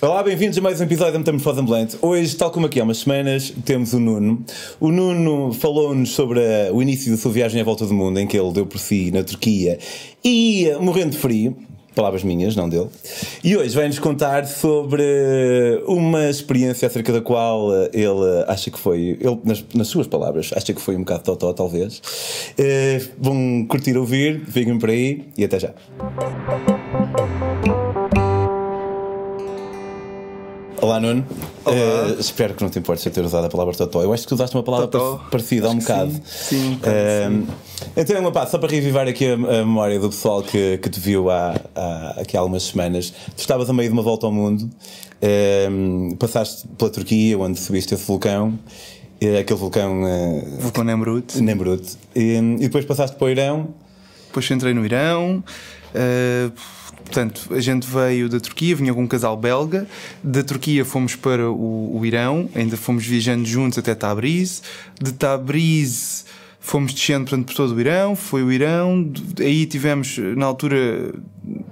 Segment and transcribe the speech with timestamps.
[0.00, 1.96] Olá, bem-vindos a mais um episódio da Metamorfose Ambulante.
[2.02, 4.44] Hoje, tal como aqui há umas semanas, temos o Nuno.
[4.80, 8.26] O Nuno falou-nos sobre a, o início da sua viagem à volta do mundo, em
[8.26, 9.78] que ele deu por si na Turquia
[10.24, 11.56] e morrendo de frio.
[11.94, 12.88] Palavras minhas, não dele.
[13.44, 15.04] E hoje vai-nos contar sobre
[15.86, 20.72] uma experiência acerca da qual ele acha que foi, ele, nas, nas suas palavras, acha
[20.72, 21.98] que foi um bocado totó, talvez.
[22.58, 25.74] Uh, vão curtir ouvir, fiquem por aí e até já.
[30.82, 31.24] Olá, Nuno.
[31.64, 31.76] Olá.
[31.76, 34.02] Uh, espero que não te importes eu ter usado a palavra totó.
[34.02, 35.24] Eu acho que tu usaste uma palavra Totó.
[35.30, 36.10] parecida há um Acho que bocado.
[36.12, 36.20] sim.
[36.24, 37.46] Sim, um bocado, Uh,
[37.96, 40.98] Então, uma pá, só para revivar aqui a, a memória do pessoal que, que te
[40.98, 44.32] viu há, há, aqui há algumas semanas, tu estavas a meio de uma volta ao
[44.32, 44.62] mundo,
[45.22, 48.48] uh, passaste pela Turquia, onde subiste esse vulcão,
[49.22, 51.40] uh, aquele vulcão uh, Vulcão Nemrut.
[51.40, 53.68] Nemrut, e, e depois passaste para o Irão.
[54.26, 55.44] Depois entrei no Irão.
[55.94, 56.50] eh,
[57.02, 59.86] portanto, a gente veio da Turquia, vinha com um casal belga.
[60.22, 64.62] Da Turquia fomos para o, o Irão, ainda fomos viajando juntos até Tabriz.
[65.00, 66.24] De Tabriz
[66.62, 68.16] fomos descendo portanto, por todo o Irão.
[68.16, 69.12] Foi o Irão.
[69.40, 71.12] Aí tivemos, na altura,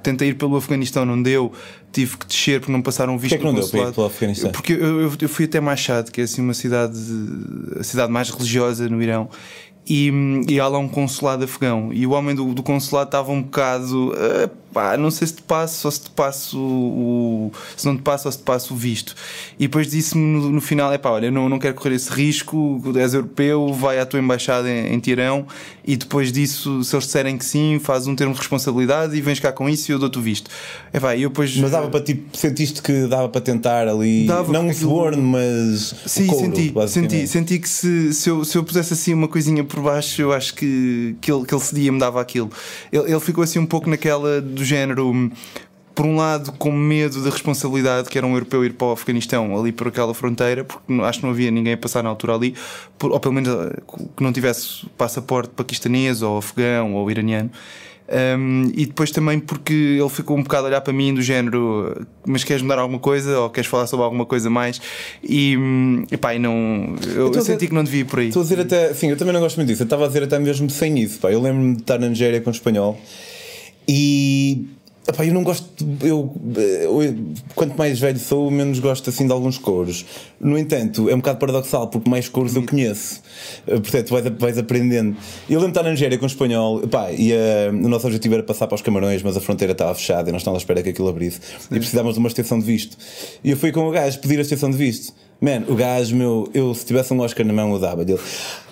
[0.03, 1.53] tentei ir pelo Afeganistão, não deu.
[1.93, 4.53] Tive que descer porque não passaram visto Porquê que não deu para ir pelo Afeganistão?
[4.53, 6.99] Porque eu, eu, eu fui até Mashhad, que é assim uma cidade,
[7.79, 9.29] a cidade mais religiosa no Irão.
[9.89, 10.13] E,
[10.49, 11.93] e há lá um consulado afegão.
[11.93, 14.13] E o homem do, do consulado estava um bocado.
[14.17, 17.53] "Ah, pá, não sei se te passo ou se te passo o.
[17.77, 19.15] se não te passo ou se te passo o visto.
[19.59, 22.81] E depois disse-me no, no final: é pá, olha, não, não quero correr esse risco.
[22.97, 25.47] És europeu, vai à tua embaixada em, em Tirão.
[25.85, 29.41] E depois disso, se eles disserem que sim, faz um termo de responsabilidade e vens
[29.41, 30.51] cá com isso e eu dou-te o visto.
[30.93, 31.57] É pá, eu depois.
[31.57, 35.95] Mas dava para tipo, sentiste que dava para tentar ali, Dava, não um suborno, mas.
[36.07, 39.65] Sim, couro, senti, senti, senti que se, se, eu, se eu pusesse assim uma coisinha
[39.65, 42.51] por baixo, eu acho que, que, ele, que ele cedia me dava aquilo.
[42.93, 45.09] Ele, ele ficou assim um pouco naquela do género.
[45.11, 45.31] hum,
[45.95, 49.59] Por um lado, com medo da responsabilidade que era um europeu ir para o Afeganistão,
[49.59, 52.55] ali por aquela fronteira, porque acho que não havia ninguém a passar na altura ali,
[52.99, 53.77] por- ou pelo menos eh,
[54.17, 57.51] que não tivesse passaporte paquistanês, ou afegão, ou iraniano.
[58.13, 62.05] Um, e depois também porque ele ficou um bocado a olhar para mim do género
[62.27, 64.81] mas queres mudar alguma coisa ou queres falar sobre alguma coisa mais
[65.23, 68.19] e, hum, epá, e não eu, estou eu dizer- senti que não devia ir por
[68.19, 69.83] aí Estou a dizer até, sim, eu também não gosto muito disso.
[69.83, 71.21] Eu estava a dizer até mesmo sem isso.
[71.21, 71.31] Pá.
[71.31, 73.01] Eu lembro-me de estar na Nigéria com espanhol
[73.87, 74.67] e
[75.09, 75.67] epá, eu não gosto.
[76.03, 77.17] Eu, eu-
[77.55, 80.05] quanto mais velho sou, menos gosto assim de alguns couros.
[80.41, 83.21] No entanto, é um bocado paradoxal porque mais couros eu conheço.
[83.67, 85.17] Eh, Portanto, vais, vais aprendendo.
[85.49, 88.43] Eu lembro de estar na Nigéria com espanhol epá, e eh, o nosso objetivo era
[88.43, 90.91] passar para os Camarões, mas a fronteira estava fechada e nós estávamos à espera que
[90.91, 91.41] aquilo abrisse
[91.71, 92.97] e precisávamos de uma extensão de visto.
[93.43, 95.13] E eu fui com o gajo pedir a extensão de visto.
[95.41, 98.21] Man, o gajo, meu, eu se tivesse um Oscar na mão, eu dava dele.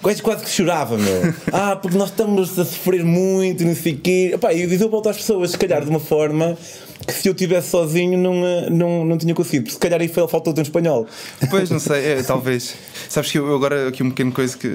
[0.03, 1.33] O gajo quase que chorava, meu.
[1.51, 4.31] Ah, porque nós estamos a sofrer muito não sei o quê.
[4.34, 6.59] Epá, e eu volto às pessoas, se calhar de uma forma
[7.07, 9.71] que se eu estivesse sozinho não, eh, não, não tinha conseguido.
[9.71, 11.07] Se calhar aí foi- faltou-te um espanhol.
[11.49, 12.75] Pois, não sei, é, talvez.
[13.09, 14.67] Sabes que eu eu agora aqui um pequeno coisa que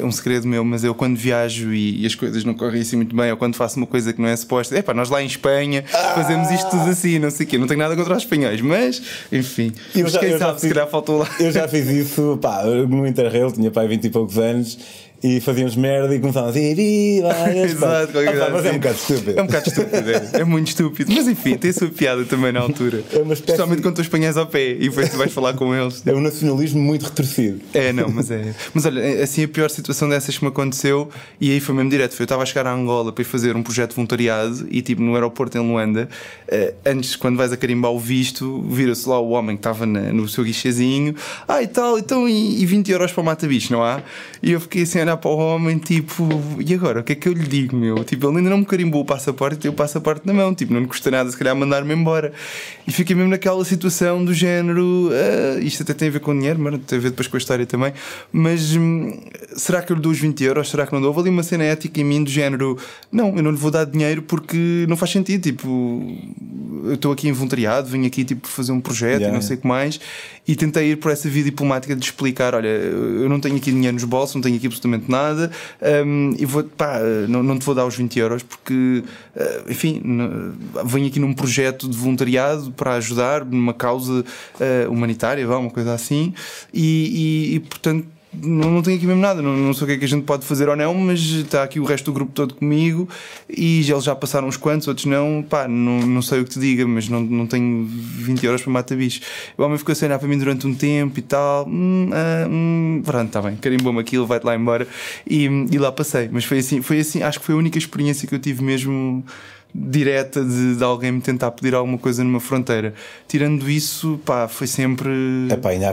[0.00, 2.96] é um- segredo meu, mas eu quando viajo e, e as coisas não correm assim
[2.96, 5.22] muito bem, ou quando faço uma coisa que não é suposta, é pá, nós lá
[5.22, 5.84] em Espanha
[6.14, 9.02] fazemos isto tudo assim, não sei o quê, não tenho nada contra os espanhóis, mas
[9.32, 11.28] enfim, Eu mas já- quem sabe se fiz- calhar faltou lá.
[11.40, 14.78] Eu já fiz isso, pá, no Interrail, tinha pai 20 e poucos anos.
[15.22, 18.70] E fazíamos merda e começávamos a viva a Espanha." Exato, Ah, pá, Mas é um
[18.70, 18.78] assim.
[18.78, 19.38] bocado estúpido.
[19.38, 21.12] É um bocado estúpido, é, é muito estúpido.
[21.12, 23.02] Mas enfim, tem a sua piada também na altura.
[23.12, 25.74] É uma espécie- Especialmente quando tu espanhas ao pé e depois tu vais falar com
[25.74, 26.02] eles.
[26.06, 27.60] É um nacionalismo muito retorcido.
[27.72, 28.54] É, não, mas é.
[28.74, 31.08] Mas olha, é, assim a pior situação dessas que me aconteceu,
[31.40, 32.12] e aí foi mesmo direto.
[32.12, 34.82] Foi, eu estava a chegar a Angola para ir fazer um projeto de voluntariado e,
[34.82, 36.08] tipo, no aeroporto em Luanda,
[36.48, 40.28] eh, antes, quando vais a carimbar o visto, vira-se lá o homem que estava no
[40.28, 41.14] seu guichezinho,
[41.48, 44.02] ah, e tal, então, e, e 20 euros para o mata-bicho, não há?
[44.42, 46.28] E eu fiquei assim olhar para o homem, tipo,
[46.58, 47.00] e agora?
[47.00, 48.04] O que é que eu lhe digo, meu?
[48.04, 50.80] Tipo, ele ainda não me carimbou o passaporte tem o passaporte na mão, tipo, não
[50.80, 52.32] lhe custa nada, se calhar, mandar-me embora.
[52.86, 56.58] E fiquei mesmo naquela situação do género, ah, isto até tem a ver com dinheiro,
[56.58, 57.92] mas tem a ver depois com a história também,
[58.32, 59.18] mas hum,
[59.56, 60.68] será que eu lhe dou os 20 euros?
[60.68, 61.08] Será que não dou?
[61.08, 62.78] Houve ali uma cena ética em mim do género,
[63.10, 65.68] não, eu não lhe vou dar dinheiro porque não faz sentido, tipo,
[66.84, 69.46] eu estou aqui em voluntariado, vim aqui tipo fazer um projeto Yeah, e não yeah.
[69.46, 70.00] sei o que mais,
[70.46, 73.94] e tentei ir por essa via diplomática de explicar: olha, eu não tenho aqui dinheiro
[73.94, 75.50] nos bolsos, não tenho aqui absolutamente nada,
[76.06, 76.98] hum, e vou, pá,
[77.28, 79.02] não, não te vou dar os 20 euros porque,
[79.34, 80.02] eh, enfim,
[80.84, 84.24] venho aqui num projeto de voluntariado para ajudar numa causa
[84.60, 86.32] eh, humanitária, vá, uma coisa assim,
[86.72, 88.15] e, e- e, portanto.
[88.42, 90.24] Não, não tenho aqui mesmo nada, não, não sei o que é que a gente
[90.24, 93.08] pode fazer ou não, mas está aqui o resto do grupo todo comigo
[93.48, 95.44] e eles já passaram uns quantos, outros não.
[95.48, 98.72] Pá, não, não sei o que te diga, mas não, não tenho 20 euros para
[98.72, 99.20] matar bicho.
[99.56, 101.66] O homem ficou a olhar para mim durante um tempo e tal.
[101.68, 104.86] Hum, ah, hum, pronto, está bem, carimbou-me aquilo, vai-te lá embora.
[105.26, 106.28] E, e lá passei.
[106.30, 109.24] Mas foi assim, foi assim, acho que foi a única experiência que eu tive mesmo
[109.78, 112.94] direta de, de, alguém me tentar pedir alguma coisa numa fronteira.
[113.28, 115.10] Tirando isso, pá, foi sempre.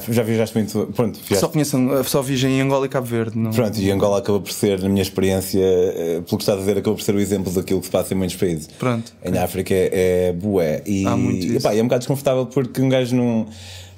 [0.10, 0.94] Já viajaste muito.
[0.96, 1.40] Pronto, viajaste...
[1.40, 3.38] Só conheço, só viajei em Angola e Cabo Verde.
[3.38, 3.52] Não...
[3.52, 6.78] Pronto, e Angola acaba por ser, na minha experiência, eh, pelo que estás a dizer,
[6.78, 8.68] acaba por ser o exemplo daquilo que se passa em muitos países.
[8.80, 9.12] Pronto.
[9.24, 10.82] Em África é, é bué.
[10.86, 11.58] E, Há muito isso.
[11.58, 13.48] Epá, é um bocado desconfortável porque um gajo não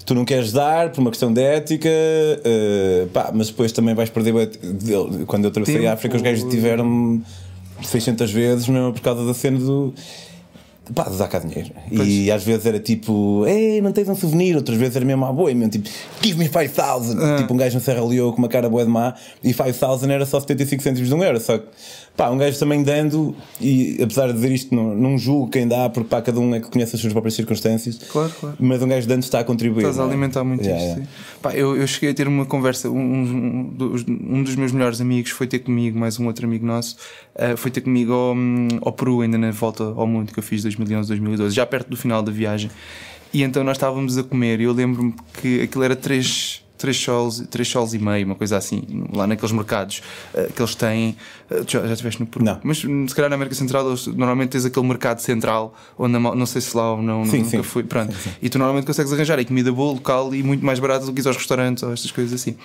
[0.05, 4.09] tu não queres dar por uma questão de ética, uh, pá, mas depois também vais
[4.09, 4.51] perder.
[5.25, 7.21] Quando eu atravessei a África, os gajos tiveram
[7.81, 9.93] 600 vezes, mesmo por causa da cena do.
[10.93, 11.71] Pá, dar cá dinheiro.
[11.95, 12.07] Pois.
[12.07, 15.31] E às vezes era tipo, ei, não tens um souvenir, outras vezes era mesmo à
[15.31, 15.89] boa, mesmo tipo,
[16.21, 17.19] give me 5000.
[17.19, 17.37] Ah.
[17.37, 20.25] Tipo, um gajo no Serra Leoa com uma cara boa de má e 5000 era
[20.25, 21.39] só 75 cêntimos de um euro.
[21.39, 21.65] Só que
[22.15, 25.89] Pá, um gajo também dando, e apesar de dizer isto, não, não julgo quem dá,
[25.89, 27.97] porque pá, cada um é que conhece as suas próprias circunstâncias.
[28.09, 28.55] Claro, claro.
[28.57, 29.81] Mas um gajo dando está a contribuir.
[29.81, 30.05] Estás a é?
[30.05, 30.97] alimentar muito yeah, isto.
[30.99, 31.11] Yeah.
[31.41, 33.75] Pá, eu, eu cheguei a ter uma conversa, um, um,
[34.29, 36.95] um, dos meus melhores amigos foi ter comigo, mais um outro amigo nosso,
[37.35, 38.33] uh, foi ter comigo ao,
[38.81, 41.97] ao Peru, ainda na volta ao mundo que eu fiz 2011, 2012, já perto do
[41.97, 42.69] final da viagem.
[43.33, 47.43] E então nós estávamos a comer e eu lembro-me que aquilo era três três sols,
[47.49, 48.83] três sols e meio, uma coisa assim,
[49.13, 50.01] lá naqueles mercados
[50.33, 51.17] uh, que eles têm.
[51.49, 52.45] Uh, já, já estiveste no Peru?
[52.45, 52.59] Não.
[52.63, 56.45] Mas hum, se calhar na América Central, eles, normalmente tens aquele mercado central, onde não
[56.45, 57.63] sei se lá ou não, sim, nunca sim.
[57.63, 57.83] fui.
[57.83, 58.13] Pronto.
[58.15, 58.31] Sim.
[58.41, 61.21] E tu normalmente consegues arranjar aí comida boa, local e muito mais barata do que
[61.21, 62.55] ir aos restaurantes ou estas coisas assim.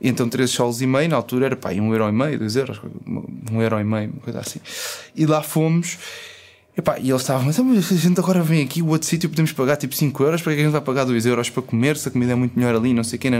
[0.00, 2.56] E então três sols e meio, na altura era pá, um euro e meio, dois
[2.56, 2.80] euros,
[3.50, 4.60] um euro e meio, uma coisa assim.
[5.14, 5.98] E lá fomos.
[6.76, 9.76] Epá, e eles estavam, mas a gente agora vem aqui, o outro sítio podemos pagar
[9.76, 12.12] tipo 5 euros, para que a gente vai pagar 2 euros para comer, se a
[12.12, 13.38] comida é muito melhor ali, não sei o quê, não.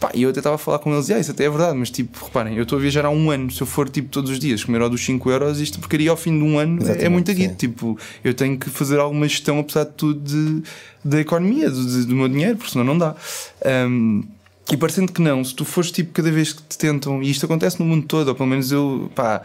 [0.00, 1.76] Pá, e eu até estava a falar com eles, e ah, isso até é verdade,
[1.76, 4.30] mas tipo, reparem, eu estou a viajar há um ano, se eu for tipo todos
[4.30, 7.04] os dias comer ao dos 5 euros, isto porcaria ao fim de um ano Exatamente,
[7.04, 10.62] é muito guito, tipo, eu tenho que fazer alguma gestão, apesar de tudo, de,
[11.04, 13.14] da economia, do, do meu dinheiro, porque senão não dá.
[13.86, 14.24] Um,
[14.72, 17.44] e parecendo que não, se tu fores tipo cada vez que te tentam, e isto
[17.44, 19.42] acontece no mundo todo, ou pelo menos eu, pá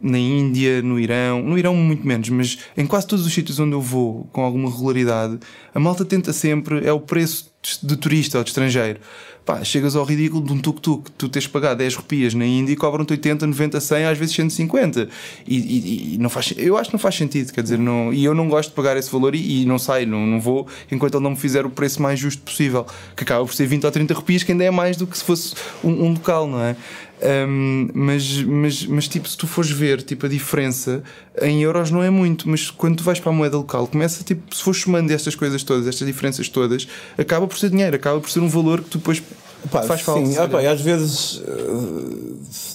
[0.00, 3.72] na Índia, no Irão, no Irão muito menos, mas em quase todos os sítios onde
[3.72, 5.38] eu vou com alguma regularidade,
[5.74, 7.52] a malta tenta sempre, é o preço
[7.82, 9.00] de turista ou de estrangeiro.
[9.44, 12.76] Pá, chegas ao ridículo de um tuk-tuk, tu tens pagar 10 rupias na Índia e
[12.76, 15.08] cobram-te 80, 90, 100, às vezes 150.
[15.46, 18.22] E, e, e, não faz, eu acho que não faz sentido, quer dizer, não, e
[18.22, 21.14] eu não gosto de pagar esse valor e, e não saio, não, não vou enquanto
[21.14, 22.86] ele não me fizer o preço mais justo possível,
[23.16, 25.24] que acaba por ser 20 ou 30 rupias, que ainda é mais do que se
[25.24, 26.76] fosse um, um local, não é?
[27.20, 31.02] Um, mas, mas, mas tipo, se tu fores ver tipo, a diferença
[31.42, 34.54] em euros não é muito, mas quando tu vais para a moeda local, começa tipo,
[34.54, 36.86] se fores somando estas coisas todas, estas diferenças todas,
[37.16, 39.22] acaba por ser dinheiro, acaba por ser um valor que tu depois
[39.70, 40.24] Pá, faz falta.
[40.24, 41.42] Sim, opa, às vezes,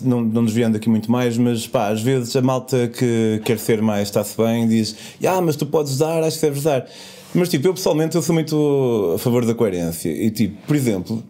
[0.01, 3.81] não, não desviando aqui muito mais, mas pá, às vezes a malta que quer ser
[3.81, 4.93] mais está-se bem diz:
[5.25, 6.85] Ah, mas tu podes dar, acho que deves dar.
[7.33, 10.09] Mas tipo, eu pessoalmente eu sou muito a favor da coerência.
[10.09, 11.23] E tipo, por exemplo,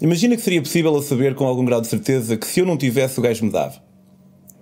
[0.00, 2.76] Imagina que seria possível eu saber com algum grau de certeza que se eu não
[2.76, 3.74] tivesse o gajo me dava.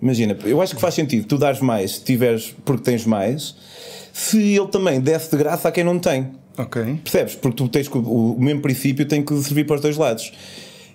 [0.01, 3.55] Imagina, eu acho que faz sentido tu dares mais se tiveres porque tens mais,
[4.13, 6.31] se ele também desse de graça a quem não tem.
[6.57, 6.99] Ok.
[7.03, 7.35] Percebes?
[7.35, 10.31] Porque tu tens que, o mesmo princípio tem que servir para os dois lados.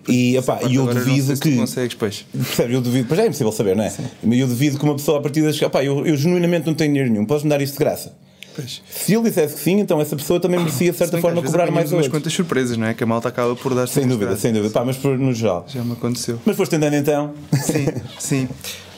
[0.09, 1.57] E epá, eu duvido que.
[1.57, 2.27] consegues, pois.
[2.33, 2.75] Percebes?
[2.75, 3.93] Eu duvido, pois é impossível saber, não é?
[4.23, 5.61] Mas eu duvido que uma pessoa a partir das.
[5.61, 8.13] Epá, eu, eu genuinamente não tenho dinheiro nenhum, podes-me dar isto de graça.
[8.55, 8.83] Pois.
[8.89, 11.93] Se ele dissesse que sim, então essa pessoa também merecia de certa forma cobrar mais
[11.93, 12.95] umas quantas surpresas, não é?
[12.95, 14.73] Que a malta acaba por dar Sem dúvida, sem dúvida.
[14.73, 15.65] Pá, mas por, no geral.
[15.69, 16.39] Já me aconteceu.
[16.45, 17.33] Mas foste entendendo então?
[17.53, 17.87] Sim,
[18.19, 18.49] sim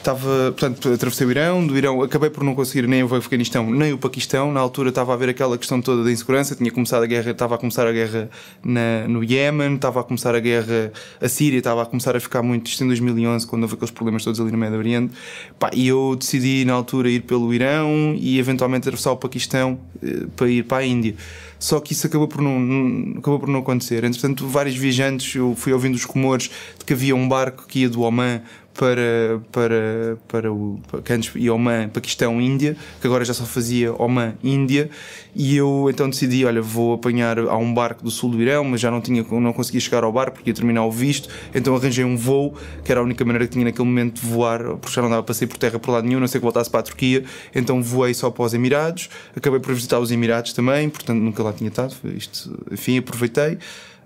[0.05, 3.91] estava, portanto, atravessei o Irão, do Irão acabei por não conseguir nem o Afeganistão nem
[3.91, 4.51] o Paquistão.
[4.51, 7.55] Na altura estava a haver aquela questão toda da insegurança, tinha começado a guerra, estava
[7.55, 8.29] a começar a guerra
[8.63, 12.43] na, no Iémen, estava a começar a guerra, a Síria estava a começar a ficar
[12.43, 15.11] muito, isto em 2011, quando houve aqueles problemas todos ali no Médio Oriente.
[15.57, 20.27] Pá, e eu decidi na altura ir pelo Irão e eventualmente atravessar o Paquistão eh,
[20.35, 21.15] para ir para a Índia.
[21.57, 24.03] Só que isso acabou por não, não, acabou por não acontecer.
[24.03, 27.89] Entretanto, vários viajantes, eu fui ouvindo os rumores de que havia um barco que ia
[27.89, 28.41] do Oman
[28.77, 33.93] para, para, para o que antes ia Oman, Paquistão, Índia, que agora já só fazia
[33.93, 34.89] Oman, Índia,
[35.33, 38.81] e eu então decidi, olha, vou apanhar a um barco do sul do Irão, mas
[38.81, 42.03] já não tinha, não conseguia chegar ao barco porque ia terminar o visto, então arranjei
[42.03, 42.53] um voo,
[42.83, 45.23] que era a única maneira que tinha naquele momento de voar, porque já não dava
[45.23, 47.81] para sair por terra por lado nenhum, não sei que voltasse para a Turquia, então
[47.81, 51.69] voei só para os Emirados, acabei por visitar os Emirados também, portanto nunca lá tinha
[51.69, 53.57] estado, isto, enfim, aproveitei.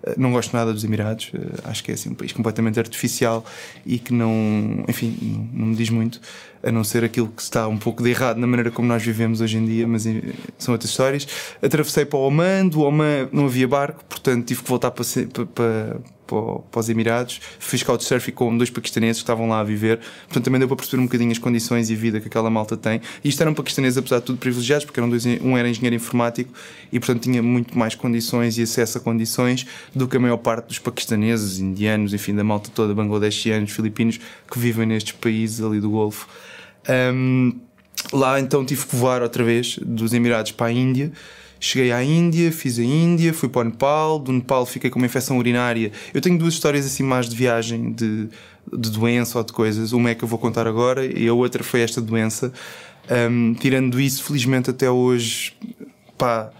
[0.03, 3.45] Eh, não gosto nada dos Emirados, eh, acho que é assim, um país completamente artificial
[3.85, 6.19] e que não, enfim, não, me diz muito,
[6.63, 9.41] a não ser aquilo que está um pouco de errado na maneira como nós vivemos
[9.41, 10.21] hoje em dia, mas eh,
[10.57, 11.27] são outras histórias.
[11.61, 15.45] Atravessei para o Oman, do Oman não havia barco, portanto tive que voltar para, para,
[15.45, 15.97] para,
[16.29, 20.59] para os Emirados, fiz couchsurfing com dois paquistaneses que estavam lá a viver, portanto também
[20.59, 23.01] deu para perceber um bocadinho as condições e a vida que aquela malta tem.
[23.23, 26.53] E isto eram paquistaneses, apesar de tudo, privilegiados, porque eram dois, um era engenheiro informático
[26.91, 30.67] e, portanto, tinha muito mais condições e acesso a condições do que a maior parte
[30.67, 34.19] dos paquistaneses, indianos, enfim, da malta toda, bangladeshianos, filipinos,
[34.49, 36.27] que vivem nestes países ali do Golfo.
[36.87, 37.59] Um,
[38.13, 41.11] lá então tive que voar outra vez dos Emirados para a Índia.
[41.59, 44.19] Cheguei à Índia, fiz a Índia, fui para o Nepal.
[44.19, 45.91] Do Nepal fiquei com uma infecção urinária.
[46.13, 48.29] Eu tenho duas histórias assim mais de viagem, de,
[48.71, 49.91] de doença ou de coisas.
[49.91, 52.53] Uma é que eu vou contar agora e a outra foi esta doença.
[53.09, 55.53] Um, tirando isso, felizmente até hoje,
[56.17, 56.51] pá,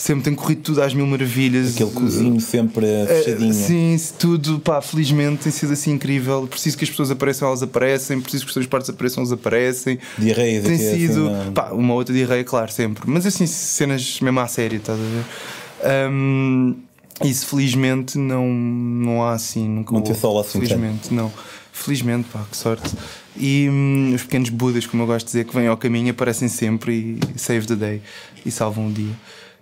[0.00, 1.74] sempre tem corrido tudo às mil maravilhas.
[1.74, 3.50] Aquele cozinho sempre fechadinho.
[3.50, 6.46] Uh, sim, tudo, pá, felizmente tem sido assim incrível.
[6.46, 8.18] Preciso que as pessoas apareçam, elas aparecem.
[8.18, 9.98] Preciso que os transportes apareçam, eles aparecem.
[10.16, 13.04] Diarreia, Tem sido, assim, pá, uma outra diarreia, claro, sempre.
[13.06, 16.10] Mas assim, cenas mesmo à sério, estás a ver?
[16.10, 16.76] Um,
[17.22, 21.30] isso felizmente não, não há assim, nunca Não te assola assim Felizmente, não.
[21.72, 22.90] Felizmente, pá, que sorte.
[23.36, 26.48] E hum, os pequenos Budas, como eu gosto de dizer, que vêm ao caminho, aparecem
[26.48, 28.02] sempre e save the day
[28.44, 29.14] e salvam o dia.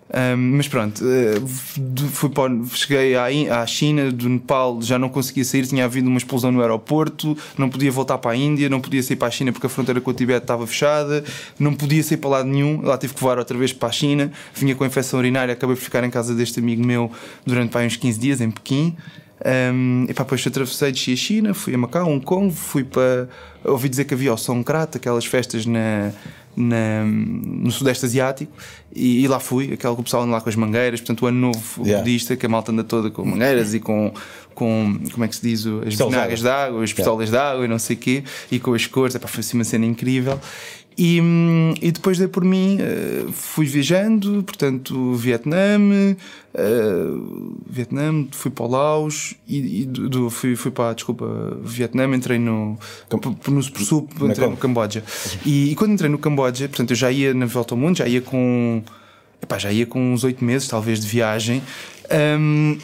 [0.09, 1.47] Um, mas pronto, uh,
[2.09, 6.51] fui para, cheguei à, China, do Nepal, já não conseguia sair, tinha havido uma explosão
[6.51, 9.67] no aeroporto, não podia voltar para a Índia, não podia sair para a China porque
[9.67, 11.23] a fronteira com o Tibete estava fechada,
[11.59, 14.33] não podia sair para lado nenhum, lá tive que voar outra vez para a China,
[14.55, 17.13] vinha com infecção urinária, acabei por ficar em casa deste amigo meu
[17.45, 18.97] durante pá, uns 15 dias em Pequim.
[19.45, 23.29] Um, e pá, depois atravessei de a China, fui a Macau, Hong Kong, fui para.
[23.65, 26.13] Ouvi dizer que havia o Songkrat, aquelas festas na,
[26.57, 28.53] na, no Sudeste Asiático,
[28.95, 31.27] e, e, lá fui, aquele que o pessoal anda lá com as mangueiras, portanto, o
[31.27, 31.99] ano novo yeah.
[31.99, 34.13] budista, que a malta anda toda com mangueiras e com,
[34.55, 37.49] com como é que se diz, as vinagres de água, as pistolas yeah.
[37.49, 39.57] de água e não sei o quê, e com as cores, é, pá, foi assim
[39.57, 40.41] uma cena incrível.
[41.01, 41.23] E,
[41.81, 48.69] e depois dei por mim, uh, fui viajando, portanto, Vietnã, uh, Vietnã, fui para o
[48.69, 52.77] Laos e, e do, fui, fui para, desculpa, Vietnã, entrei no,
[53.49, 55.05] no Super Sup, entrei no Camboja.
[55.47, 58.09] E, e, quando entrei no Camboja, portanto, eu já ia na volta ao mundo, já
[58.09, 58.83] ia com,
[59.41, 61.63] epá, já ia com uns oito meses, talvez, de viagem.
[62.11, 62.77] Um,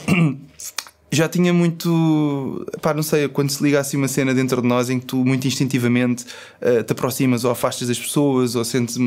[1.15, 2.67] já tinha muito.
[2.81, 5.17] Pá, não sei, quando se liga assim uma cena dentro de nós em que tu
[5.25, 6.25] muito instintivamente
[6.61, 8.99] uh, te aproximas ou afastas das pessoas ou sentes.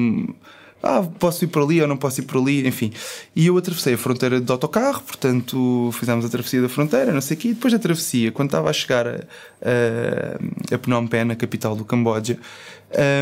[0.82, 2.94] Ah, posso ir por ali ou não posso ir por ali, enfim.
[3.36, 7.36] E eu atravessei a fronteira de autocarro, portanto fizemos a travessia da fronteira, não sei
[7.36, 7.48] o quê.
[7.50, 11.76] E depois da travessia, quando estava a chegar a, a, a Phnom Penh, a capital
[11.76, 12.38] do Camboja,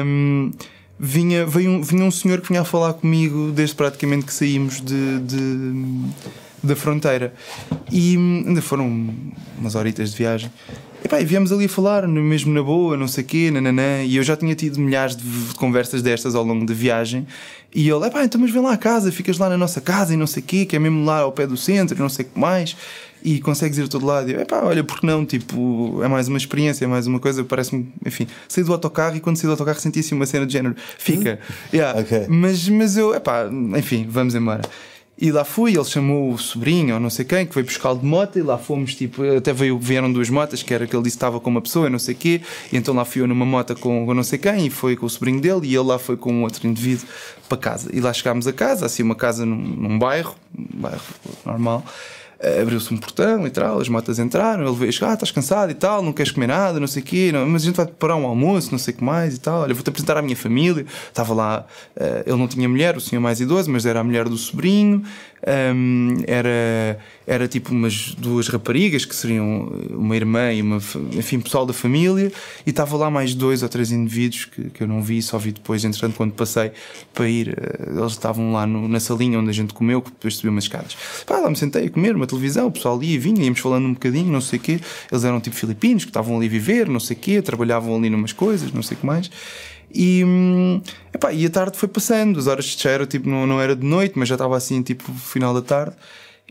[0.05, 0.51] um,
[0.99, 4.81] vinha, veio um, vinha um senhor que vinha a falar comigo desde praticamente que saímos
[4.81, 6.05] de, de
[6.65, 7.33] da fronteira.
[7.91, 9.13] E ainda foram
[9.57, 10.51] umas horitas de viagem.
[11.05, 14.01] E pá, e viemos ali a falar, mesmo na boa, não sei o quê, nananã,
[14.03, 17.27] e eu já tinha tido milhares de conversas destas ao longo da viagem.
[17.73, 20.17] E ele, pá, então mas vem lá a casa, ficas lá na nossa casa e
[20.17, 22.29] não sei o quê, que é mesmo lá ao pé do centro, não sei o
[22.29, 22.75] que mais,
[23.21, 24.31] e consegues ir a todo lado.
[24.31, 25.23] E eu, pá, olha, porque não?
[25.23, 29.19] Tipo, é mais uma experiência, é mais uma coisa, parece-me, enfim, saí do autocarro e
[29.19, 31.55] quando saí do autocarro senti assim uma cena de género, fica, hum?
[31.71, 31.99] yeah.
[31.99, 32.25] okay.
[32.27, 34.61] mas, mas eu, é pá, enfim, vamos embora.
[35.17, 38.05] E lá fui, ele chamou o sobrinho ou não sei quem, que veio buscar de
[38.05, 41.15] moto, e lá fomos, tipo, até veio, vieram duas motas, que era que ele disse
[41.15, 42.41] que estava com uma pessoa, não sei quê,
[42.71, 45.05] e então lá fui eu numa moto com, com não sei quem, e foi com
[45.05, 47.07] o sobrinho dele, e ele lá foi com um outro indivíduo
[47.47, 47.89] para casa.
[47.93, 51.01] E lá chegámos a casa, assim, uma casa num, num bairro, um bairro
[51.45, 51.85] normal,
[52.61, 56.01] abriu-se um portão e tal, as motas entraram, ele veio, ah, estás cansado e tal,
[56.01, 58.25] não queres comer nada, não sei o quê, não, mas a gente vai preparar um
[58.25, 61.33] almoço, não sei o que mais e tal, olha, vou-te apresentar à minha família, estava
[61.33, 64.37] lá, uh, ele não tinha mulher, o senhor mais idoso, mas era a mulher do
[64.37, 65.03] sobrinho,
[65.75, 70.77] um, era, era tipo umas duas raparigas que seriam uma irmã e uma,
[71.13, 72.31] enfim, pessoal da família,
[72.65, 75.51] e estava lá mais dois ou três indivíduos que, que eu não vi, só vi
[75.51, 76.71] depois, entretanto, quando passei
[77.13, 80.35] para ir, uh, eles estavam lá no, na salinha onde a gente comeu, que depois
[80.35, 80.95] subiu umas escadas.
[81.25, 83.93] Pá, lá me sentei a comer uma televisão, o pessoal ali vinha, íamos falando um
[83.93, 84.79] bocadinho, não sei o quê,
[85.11, 88.09] eles eram tipo filipinos que estavam ali a viver, não sei o quê, trabalhavam ali
[88.09, 89.29] numas coisas, não sei o que mais.
[89.93, 90.23] E,
[91.13, 93.85] epá, e a tarde foi passando, as horas de cheiro, tipo, não, não era de
[93.85, 95.95] noite, mas já estava assim, tipo, final da tarde.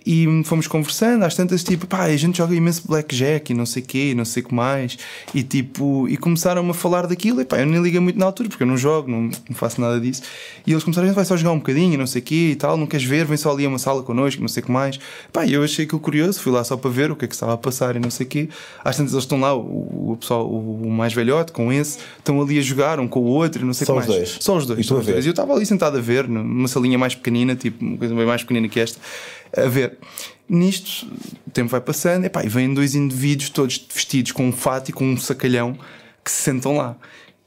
[0.06, 3.82] E fomos conversando, às tantas, tipo, pá, a gente joga imenso blackjack e não sei
[3.82, 4.98] o quê, não sei o que mais.
[5.34, 7.40] E tipo, e começaram a falar daquilo.
[7.40, 9.80] E pá, eu nem liguei muito na altura, porque eu não jogo, não, não faço
[9.80, 10.22] nada disso.
[10.66, 12.56] E eles começaram, a gente vai só jogar um bocadinho, não sei o quê e
[12.56, 14.72] tal, não queres ver, vem só ali a uma sala connosco, não sei o que
[14.72, 15.00] mais.
[15.32, 17.54] Pá, eu achei aquilo curioso, fui lá só para ver o que é que estava
[17.54, 18.48] a passar e não sei o quê.
[18.84, 22.58] Às tantas, eles estão lá, o, o pessoal, o, mais velhote com esse, estão ali
[22.58, 24.06] a jogar um com o outro e não sei o que mais.
[24.06, 24.36] Dois.
[24.38, 24.80] Só os dois.
[24.80, 25.24] E só os dois.
[25.24, 28.26] E eu estava ali sentado a ver, numa salinha mais pequenina, tipo, uma coisa bem
[28.26, 29.00] mais pequenina que esta
[29.56, 29.98] a ver.
[30.48, 31.06] Nisto,
[31.46, 34.92] o tempo vai passando epá, e vêm dois indivíduos todos vestidos com um fato e
[34.92, 35.78] com um sacalhão
[36.22, 36.96] que se sentam lá.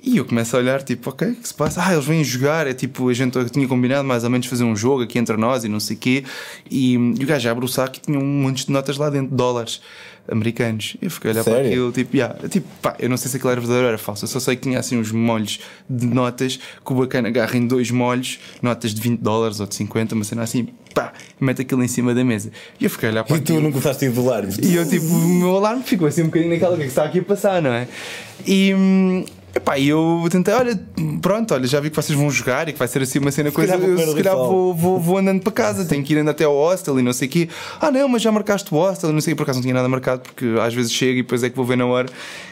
[0.01, 1.83] E eu começo a olhar, tipo, ok, o que se passa?
[1.83, 4.75] Ah, eles vêm jogar, é tipo, a gente tinha combinado mais ou menos fazer um
[4.75, 6.23] jogo aqui entre nós e não sei o quê.
[6.69, 9.35] E, e o gajo abre o saco e tinha um monte de notas lá dentro,
[9.35, 9.81] dólares
[10.29, 10.97] americanos.
[11.01, 11.59] Eu fiquei a olhar Sério?
[11.59, 13.97] para aquilo, tipo, yeah, tipo, pá, eu não sei se aquilo era verdadeiro ou era
[13.97, 14.25] falso.
[14.25, 17.65] Eu só sei que tinha assim uns molhos de notas que o bacana agarra em
[17.67, 21.83] dois molhos, notas de 20 dólares ou de 50, uma cena assim, pá, mete aquilo
[21.83, 22.51] em cima da mesa.
[22.79, 23.59] E eu fiquei a olhar para E aquilo.
[23.59, 24.53] tu não começaste a alarme?
[24.61, 27.23] E eu, tipo, o meu alarme ficou assim um bocadinho naquela que está aqui a
[27.23, 27.87] passar, não é?
[28.45, 29.25] E.
[29.57, 30.79] Epá, e eu tentei, olha,
[31.19, 33.51] pronto, olha, já vi que vocês vão jogar e que vai ser assim uma cena
[33.51, 33.75] coisa.
[33.75, 36.43] calhar Eu, se calhar vou, vou, vou andando para casa, tenho que ir andando até
[36.43, 37.49] ao hostel e não sei o quê.
[37.81, 40.21] Ah, não, mas já marcaste o hostel, não sei por acaso não tinha nada marcado,
[40.21, 42.07] porque às vezes chego e depois é que vou ver na hora.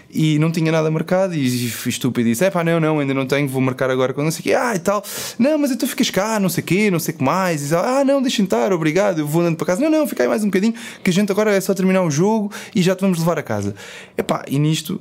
[0.09, 3.13] E não tinha nada marcado e fui estúpido e disse: é pá, não, não, ainda
[3.13, 4.53] não tenho, vou marcar agora com não sei o quê.
[4.53, 5.03] Ah, e tal,
[5.37, 7.69] não, mas então ficas cá, não sei o quê, não sei o que mais.
[7.69, 9.81] E ah, não, deixem estar, obrigado, eu vou andando para casa.
[9.81, 12.09] Não, não, fica aí mais um bocadinho, que a gente agora é só terminar o
[12.09, 13.75] jogo e já te vamos levar a casa.
[14.17, 14.99] Epá, e nisto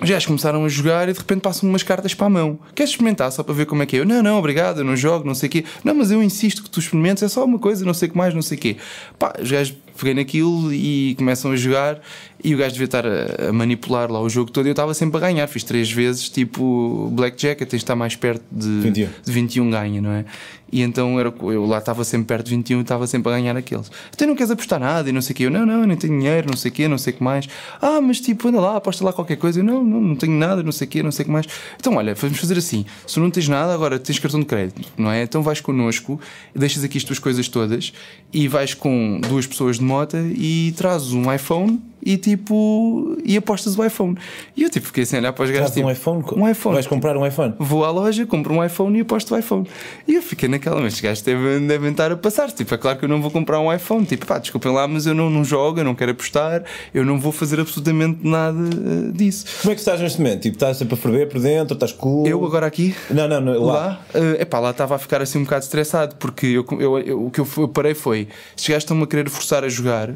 [0.00, 2.58] os gajos começaram a jogar e de repente passam umas cartas para a mão.
[2.74, 4.00] Queres experimentar só para ver como é que é?
[4.00, 5.64] Eu, não, não, obrigado, eu não jogo, não sei o quê.
[5.84, 8.18] Não, mas eu insisto que tu experimentes, é só uma coisa, não sei o que
[8.18, 8.76] mais, não sei o quê.
[9.18, 12.00] Pá, os gajos peguei naquilo e começam a jogar
[12.44, 15.16] e o gajo devia estar a, manipular lá o jogo todo e eu estava sempre
[15.16, 15.46] a ganhar.
[15.46, 19.08] Fiz três vezes, tipo Blackjack, de estar mais perto de 21.
[19.24, 20.24] de 21 ganha, não é?
[20.70, 23.56] E então era, eu lá estava sempre perto de 21 e estava sempre a ganhar
[23.56, 23.90] aqueles.
[24.12, 25.44] Então não queres apostar nada e não sei o quê.
[25.44, 27.22] Eu, não, não, eu nem tenho dinheiro, não sei o quê, não sei o que
[27.22, 27.48] mais.
[27.80, 29.60] Ah, mas tipo, anda lá, aposta lá qualquer coisa.
[29.60, 31.46] Eu, não, não, não tenho nada, não sei o quê, não sei o que mais.
[31.78, 32.84] Então olha, vamos fazer assim.
[33.06, 35.22] Se tu não tens nada, agora tens cartão de crédito, não é?
[35.22, 36.20] Então vais connosco,
[36.54, 37.92] deixas aqui as tuas coisas todas
[38.32, 43.76] e vais com duas pessoas de moto e trazes um iPhone e tipo, e apostas
[43.76, 44.16] o iPhone.
[44.56, 45.72] E eu tipo, fiquei assim a olhar para os gajos.
[45.72, 46.24] Tipo, um iPhone?
[46.36, 46.74] Um iPhone.
[46.74, 47.54] Vais comprar um iPhone?
[47.58, 49.66] Vou à loja, compro um iPhone e aposto o iPhone.
[50.06, 52.50] E eu fiquei naquela, mas estes gajos devem, devem estar a passar.
[52.50, 54.04] Tipo, é claro que eu não vou comprar um iPhone.
[54.04, 57.18] Tipo, pá, desculpem lá, mas eu não, não jogo, eu não quero apostar, eu não
[57.20, 59.44] vou fazer absolutamente nada eh, disso.
[59.62, 60.42] Como é que estás neste momento?
[60.42, 62.26] Tipo, estás sempre a ferver por dentro, estás cool?
[62.26, 64.00] Eu agora aqui, Não, não, não lá.
[64.14, 67.30] é epá, lá estava a ficar assim um bocado estressado, porque eu, eu- eu- o
[67.30, 70.10] que eu, eu parei foi: estes gajos estão-me a querer forçar a jogar.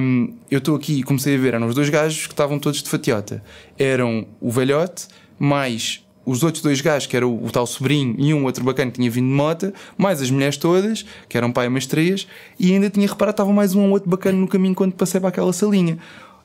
[0.00, 2.82] hum, eu estou aqui e comecei a ver, eram os dois gajos que estavam todos
[2.82, 3.42] de fatiota.
[3.78, 5.06] Eram o velhote,
[5.38, 8.90] mais os outros dois gajos, que era o, o tal sobrinho e um outro bacana
[8.90, 12.26] que tinha vindo de moto, mais as mulheres todas, que eram pai e umas três,
[12.58, 15.30] e ainda tinha reparado, estava mais um ou outro bacana no caminho quando passei para
[15.30, 15.98] aquela salinha.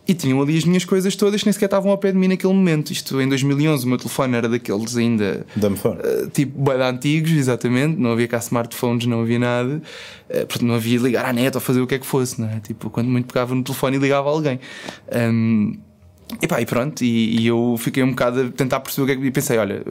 [0.08, 2.28] E tinham ali as minhas coisas todas que nem sequer estavam ao pé de mim
[2.28, 2.92] naquele momento.
[2.92, 6.00] Isto em 2011, o meu telefone era daqueles ainda fora.
[6.08, 9.82] Uh, tipo bué de antigos, exatamente, não havia cá smartphones, não havia nada,
[10.30, 12.48] uh, portanto não havia ligar à net ou fazer o que é que fosse, não
[12.48, 12.60] é?
[12.60, 14.60] Tipo, quando muito pegava no telefone e ligava a alguém.
[15.12, 15.76] Um,
[16.42, 19.12] e pá, e pronto, e, e eu fiquei um bocado a tentar perceber o que
[19.12, 19.28] é que.
[19.28, 19.84] E pensei, olha,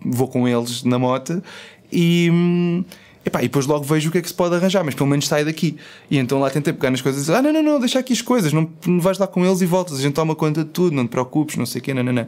[0.00, 1.42] vou, com eles na moto
[1.92, 2.28] e.
[2.32, 2.84] hum,
[3.24, 5.26] Epá, e depois logo vejo o que é que se pode arranjar, mas pelo menos
[5.26, 5.76] sai daqui.
[6.08, 8.12] E então lá tentei pegar nas coisas e dizer: Ah, não, não, não, deixa aqui
[8.12, 10.70] as coisas, não, não vais lá com eles e voltas, a gente toma conta de
[10.70, 12.26] tudo, não te preocupes, não sei o quê, não, não, não.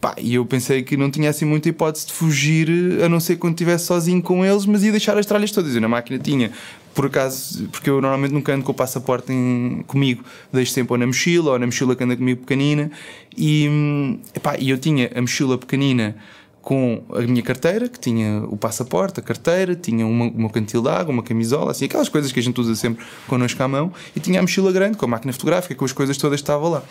[0.00, 2.68] Pá, e eu pensei que não tinha assim muita hipótese de fugir,
[3.04, 5.74] a não ser quando estivesse sozinho com eles, mas ia deixar as tralhas todas.
[5.74, 6.50] Eu na máquina tinha,
[6.94, 10.98] por acaso, porque eu normalmente nunca ando com o passaporte em- comigo, deixo sempre ou
[10.98, 12.90] na mochila ou na mochila que anda comigo pequenina.
[13.36, 16.16] E, epá, eu tinha a mochila pequenina
[16.60, 20.88] com a minha carteira, que tinha o passaporte, a carteira, tinha uma, uma cantil de
[20.88, 24.20] água, uma camisola, assim, aquelas coisas que a gente usa sempre connosco à mão, e
[24.20, 26.82] tinha a mochila grande com a máquina fotográfica, com as coisas todas estava lá.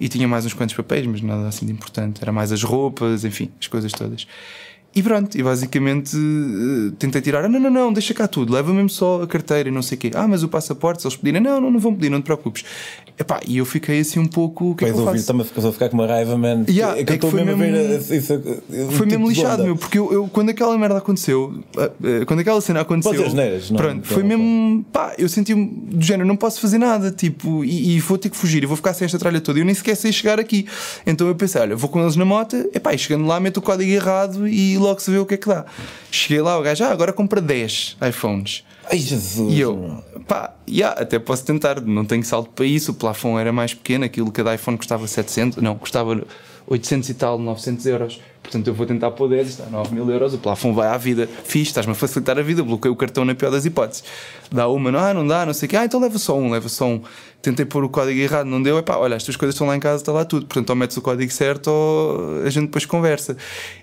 [0.00, 2.20] E tinha mais uns quantos papéis, mas nada assim de importante.
[2.20, 4.26] Era mais as roupas, enfim, as coisas todas.
[4.92, 8.72] E pronto, e basicamente eh, tentei tirar, ah, não, não, não, deixa cá tudo, leva
[8.74, 10.10] mesmo só a carteira e não sei o quê.
[10.14, 12.64] Ah, mas o passaporte, se eles pedirem, não, não, não vão pedir, não te preocupes.
[13.16, 15.16] Epá, e eu fiquei assim um pouco, o que é Vais que eu faço?
[15.20, 16.64] estou-me a ficar- estou a ficar com uma raiva, man.
[16.68, 19.98] Yeah, é que é que foi mesmo a isso- Foi tipo mesmo lixado, meu, porque
[19.98, 23.76] eu, eu- quando aquela merda aconteceu, ah, ah, quando aquela cena aconteceu, Pode asneiras, não-
[23.76, 27.94] pronto, não- foi mesmo, pá, eu senti do género, não posso fazer nada, tipo, e,
[27.96, 29.74] e vou ter que fugir, e vou ficar sem esta tralha toda, e eu nem
[29.74, 30.66] sequer sei chegar aqui.
[31.06, 33.62] Então eu pensei, olha, vou com eles na moto, epá, e chegando lá, meto o
[33.62, 35.64] código errado e logo se vê o que é que dá.
[36.10, 38.64] Cheguei lá, o gajo, ah, agora compra 10 iPhones.
[38.90, 39.52] Ai Jesus.
[39.52, 42.90] E eu, pá, yeah, até posso tentar, não tenho salto para isso.
[42.90, 46.22] O plafond era mais pequeno, aquilo cada iPhone custava 700, não, custava
[46.70, 48.20] 800 e tal, 900 euros.
[48.42, 50.32] Portanto, eu vou tentar pôr 10, está 9 mil euros.
[50.34, 52.62] O plafond vai à vida, fixe, estás-me a facilitar a vida.
[52.62, 54.04] Bloqueei o cartão na pior das hipóteses.
[54.50, 56.50] Dá uma, não, ah, não dá, não sei o quê, ah, então leva só um,
[56.50, 57.02] leva só um.
[57.42, 59.76] Tentei pôr o código errado, não deu, é pá, olha, as tuas coisas estão lá
[59.76, 60.46] em casa, está lá tudo.
[60.46, 63.36] Portanto, ou metes o código certo ou a gente depois conversa.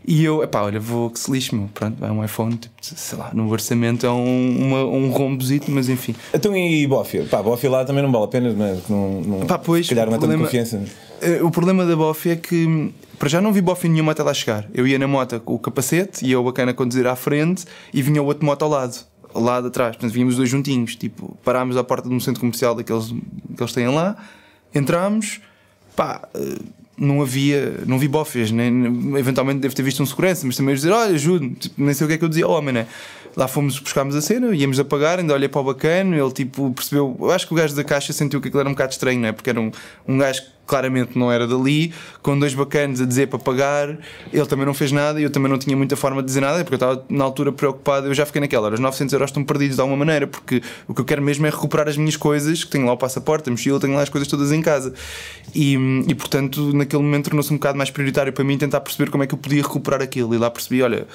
[0.05, 1.69] E eu, é pá, olha, vou que se lixe, meu.
[1.73, 5.89] Pronto, vai um iPhone, tipo, sei lá, no orçamento é um, uma, um rombozito, mas
[5.89, 6.15] enfim.
[6.33, 7.25] Então e Bófia?
[7.29, 8.77] Pá, Bófia lá também não vale a pena, não é?
[8.89, 10.81] Não, não, Pá, pois, se calhar não é problema- confiança.
[11.21, 14.33] Eh, O problema da Bofi é que para já não vi Bofi nenhuma até lá
[14.33, 14.67] chegar.
[14.73, 18.21] Eu ia na moto com o capacete e eu bacana conduzir à frente e vinha
[18.21, 18.95] o outro moto ao lado,
[19.33, 19.95] ao lado atrás.
[19.95, 20.95] Portanto, vínhamos os dois juntinhos.
[20.95, 24.15] Tipo, parámos à porta de um centro comercial daqueles que eles têm lá,
[24.73, 25.41] entramos,
[25.95, 26.27] pá.
[26.35, 26.57] eh,
[26.99, 28.71] Não havia, não vi bofes, nem,
[29.19, 32.07] eventualmente devo ter visto um segurança, mas também dizer: Olha, ajude-me, tipo, nem sei o
[32.07, 32.87] que é que eu dizia ao homem, né?
[33.35, 36.71] Lá fomos, buscámos a cena, íamos a pagar, ainda olhei para o bacana, ele tipo
[36.73, 37.15] percebeu.
[37.19, 39.27] Eu acho que o gajo da caixa sentiu que aquilo era um bocado estranho, não
[39.27, 39.31] é?
[39.31, 39.69] Porque era um,
[40.07, 43.97] um gajo claramente não era dali, com dois bacanos a dizer para pagar,
[44.31, 46.63] ele também não fez nada e eu também não tinha muita forma de dizer nada,
[46.63, 49.77] porque eu estava na altura preocupado, eu já fiquei naquela, os 900 euros estão perdidos
[49.77, 52.69] de alguma maneira, porque o que eu quero mesmo é recuperar as minhas coisas, que
[52.69, 54.93] tenho lá o passaporte, a mochila, tenho lá as coisas todas em casa.
[55.55, 55.75] E,
[56.07, 59.27] e portanto, naquele momento tornou-se um bocado mais prioritário para mim tentar perceber como é
[59.27, 60.35] que eu podia recuperar aquilo.
[60.35, 61.07] E lá percebi, olha,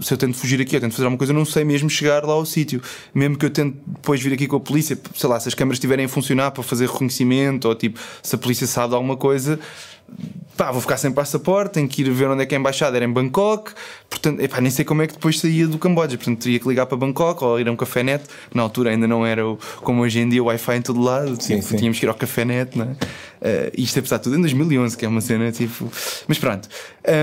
[0.00, 2.24] se eu tento fugir aqui, eu tento fazer alguma coisa, eu não sei mesmo chegar
[2.24, 2.82] lá ao sítio.
[3.14, 5.76] Mesmo que eu tente depois vir aqui com a polícia, sei lá, se as câmaras
[5.76, 9.58] estiverem a funcionar para fazer reconhecimento, ou tipo, se a polícia sabe de alguma coisa,
[10.56, 12.96] pá, vou ficar sem passaporte, tenho que ir ver onde é que é a embaixada,
[12.96, 13.72] era em Bangkok,
[14.08, 16.86] portanto, epá, nem sei como é que depois saía do Camboja, portanto, teria que ligar
[16.86, 18.24] para Bangkok ou ir a um café net,
[18.54, 19.42] na altura ainda não era
[19.82, 21.76] como hoje em dia o Wi-Fi em todo lado, Sim, tipo, sim.
[21.76, 22.88] tínhamos que ir ao café net, não é?
[22.88, 25.90] Uh, isto apesar de tudo em 2011, que é uma cena tipo.
[26.26, 26.66] Mas pronto.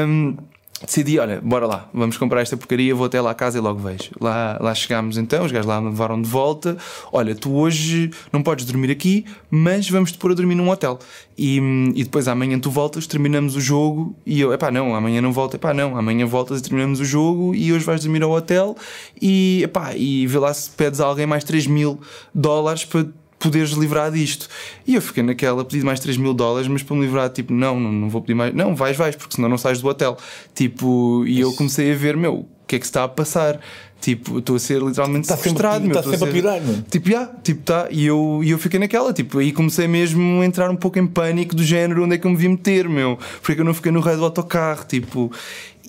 [0.08, 0.38] Um,
[0.86, 3.80] decidi, olha, bora lá, vamos comprar esta porcaria, vou até lá à casa e logo
[3.80, 4.12] vejo.
[4.20, 6.78] Lá, lá chegámos então, os gajos lá me levaram de volta.
[7.12, 11.00] Olha, tu hoje não podes dormir aqui, mas vamos-te pôr a dormir num hotel.
[11.38, 11.58] E,
[11.96, 15.56] e depois amanhã tu voltas, terminamos o jogo e eu, epá, não, amanhã não volto,
[15.56, 18.76] epá, não, amanhã voltas e terminamos o jogo e hoje vais dormir ao hotel
[19.20, 22.00] e, epá, e vê lá se pedes a alguém mais 3 mil
[22.34, 23.08] dólares para
[23.42, 24.48] poderes livrar disto.
[24.88, 27.80] E eu fiquei naquela, pedi mais 3 mil dólares, mas para me livrar, tipo, não,
[27.80, 28.54] não, não vou pedir mais.
[28.54, 30.18] Não, vais, vais, porque senão não sais do hotel.
[30.54, 33.60] Tipo, e eu comecei a ver, meu, o que é que se está a passar?
[34.00, 35.90] Tipo, estou a ser literalmente Está sempre- sequestrado, meu.
[35.90, 36.82] está estou sempre a ser- pirar, meu.
[36.90, 37.88] Tipo, já, tipo, tá.
[37.92, 41.06] E eu, e eu fiquei naquela, tipo, aí comecei mesmo a entrar um pouco em
[41.06, 43.20] pânico do género onde é que eu me vi meter, meu.
[43.40, 45.32] Porque é que eu não fiquei no raio do autocarro, tipo.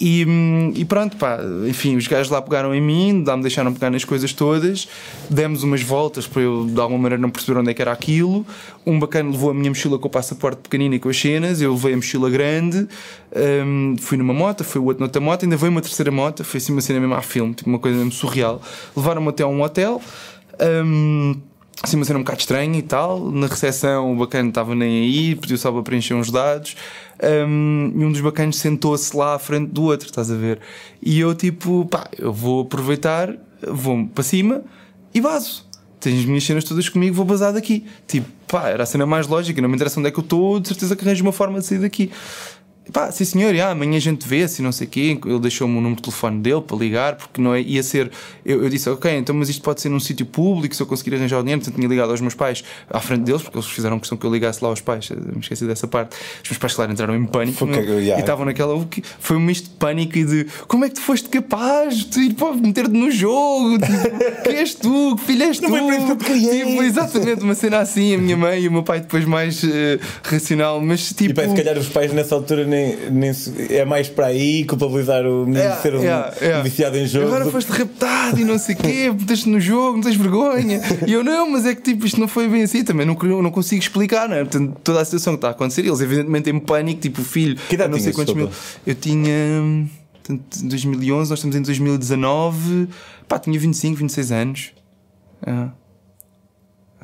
[0.05, 0.27] E,
[0.75, 1.39] e pronto, pá,
[1.69, 4.89] enfim, os gajos lá pegaram em mim, me deixaram pegar nas coisas todas,
[5.31, 8.45] demos umas voltas para eu de alguma maneira não perceber onde é que era aquilo.
[8.85, 11.73] Um bacana levou a minha mochila com o passaporte pequenino e com as cenas, eu
[11.73, 12.89] levei a mochila grande,
[13.65, 16.59] hum, fui numa moto, foi o outro noutra moto, ainda veio uma terceira moto, foi
[16.59, 18.61] assim uma cena mesmo a filme, tipo uma coisa mesmo surreal.
[18.97, 20.03] Levaram-me até a um hotel.
[20.85, 21.37] hum,
[21.83, 23.31] assim uma cena um bocado estranha e tal.
[23.31, 26.77] Na recepção o bacana estava nem aí, pediu só para preencher uns dados.
[27.23, 30.61] Um, e um dos bacanos sentou-se lá à frente do outro, estás a ver?
[31.01, 33.35] E eu tipo, pá, eu vou aproveitar,
[33.69, 34.63] vou para cima
[35.13, 35.67] e vazo.
[36.01, 37.85] Tenho as minhas cenas todas comigo, vou bazar daqui.
[38.09, 40.59] Tipo, pá, era a cena mais lógica, não me interessa onde é que eu estou,
[40.59, 42.11] de certeza que arranjo uma forma de sair daqui.
[42.93, 45.19] Pá, sim senhor, ah, amanhã a gente vê se não sei o quê.
[45.25, 48.11] Ele deixou-me o número de telefone dele para ligar, porque não é, ia ser.
[48.45, 51.15] Eu, eu disse, ok, então, mas isto pode ser num sítio público, se eu conseguir
[51.15, 51.61] arranjar o dinheiro.
[51.61, 54.33] Portanto, tinha ligado aos meus pais à frente deles, porque eles fizeram questão que eu
[54.33, 55.09] ligasse lá aos pais.
[55.11, 56.17] Eu me esqueci dessa parte.
[56.43, 58.17] Os meus pais, claro, entraram em pânico que- yeah.
[58.17, 58.85] e estavam naquela.
[58.87, 62.21] que- Foi um misto de pânico e de como é que tu foste capaz de
[62.21, 63.79] ir para meter-te no jogo?
[63.79, 65.17] Tipo, quem és tu?
[65.17, 65.69] Que filho és tu?
[65.69, 66.33] Não que.
[66.41, 68.15] Tipo, exatamente, uma cena assim.
[68.15, 71.31] A minha mãe e o meu pai, depois mais eh, racional, mas tipo.
[71.31, 74.65] E pá, se calhar os pais nessa altura nem, nem se- é mais para aí
[74.65, 76.63] culpabilizar o menino Yeah, de ser um, yeah, yeah.
[76.63, 77.27] viciado em jogo.
[77.27, 80.81] Agora foste raptado e não sei o quê, meteste no jogo, não tens vergonha.
[81.07, 83.51] E eu não, mas é que tipo, isto não foi bem assim, também não, não
[83.51, 84.41] consigo explicar, não é?
[84.45, 87.57] Portanto, toda a situação que está a acontecer, eles evidentemente em pânico, tipo, o filho,
[87.69, 88.49] Que não sei quantos mil.
[88.87, 89.89] Eu tinha.
[90.25, 92.89] Portanto, em 2011, nós estamos em 2019,
[93.29, 94.71] pá, tinha 25, 26 anos.
[95.47, 95.69] Ah.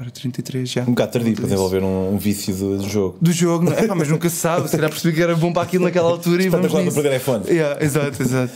[0.00, 0.82] Era 33 já.
[0.82, 3.18] Um bocado tardio para desenvolver um, um vício do, do jogo.
[3.20, 3.82] Do jogo, não é?
[3.82, 4.68] Epá, mas nunca se sabe.
[4.68, 6.94] Se calhar percebi que era bom para aquilo naquela altura e vamos nisso.
[6.94, 7.44] perder iPhone.
[7.48, 8.52] Yeah, exato, exato.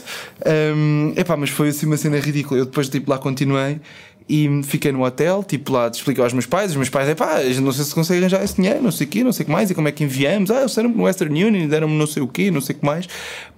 [0.73, 2.61] Um, epá, mas foi assim uma cena ridícula.
[2.61, 3.81] Eu depois tipo, lá continuei
[4.27, 6.71] e fiquei no hotel, tipo lá explicar aos meus pais.
[6.71, 9.09] Os meus pais, a gente não sei se consegue arranjar esse dinheiro, não sei o
[9.09, 10.49] quê, não sei o que mais, e como é que enviamos.
[10.49, 12.85] Ah, eles deram-me no Western Union, deram-me não sei o quê, não sei o que
[12.85, 13.07] mais.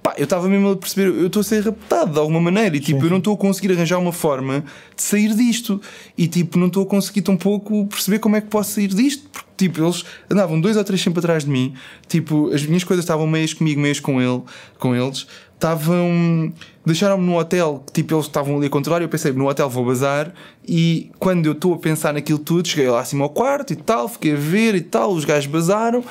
[0.01, 2.79] Pá, eu estava mesmo a perceber, eu estou a ser raptado de alguma maneira e
[2.79, 4.63] tipo, eu não estou a conseguir arranjar uma forma
[4.95, 5.81] de sair disto.
[6.17, 9.27] E tipo, não estou a conseguir tão pouco perceber como é que posso sair disto.
[9.31, 11.73] Porque tipo, eles andavam dois ou três sempre atrás de mim.
[12.07, 14.41] Tipo, as minhas coisas estavam meias comigo, meias com ele,
[14.77, 15.25] com eles.
[15.55, 16.53] Estavam.
[16.85, 19.01] Deixaram-me no hotel, que tipo, eles estavam ali a controlar.
[19.01, 20.31] Eu pensei, no hotel vou bazar.
[20.67, 24.07] E quando eu estou a pensar naquilo tudo, cheguei lá acima ao quarto e tal,
[24.07, 26.03] fiquei a ver e tal, os gajos bazaram.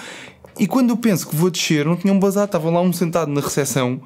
[0.58, 3.40] E quando eu penso que vou descer, não tinham bazado, estavam lá um sentado na
[3.40, 4.00] recepção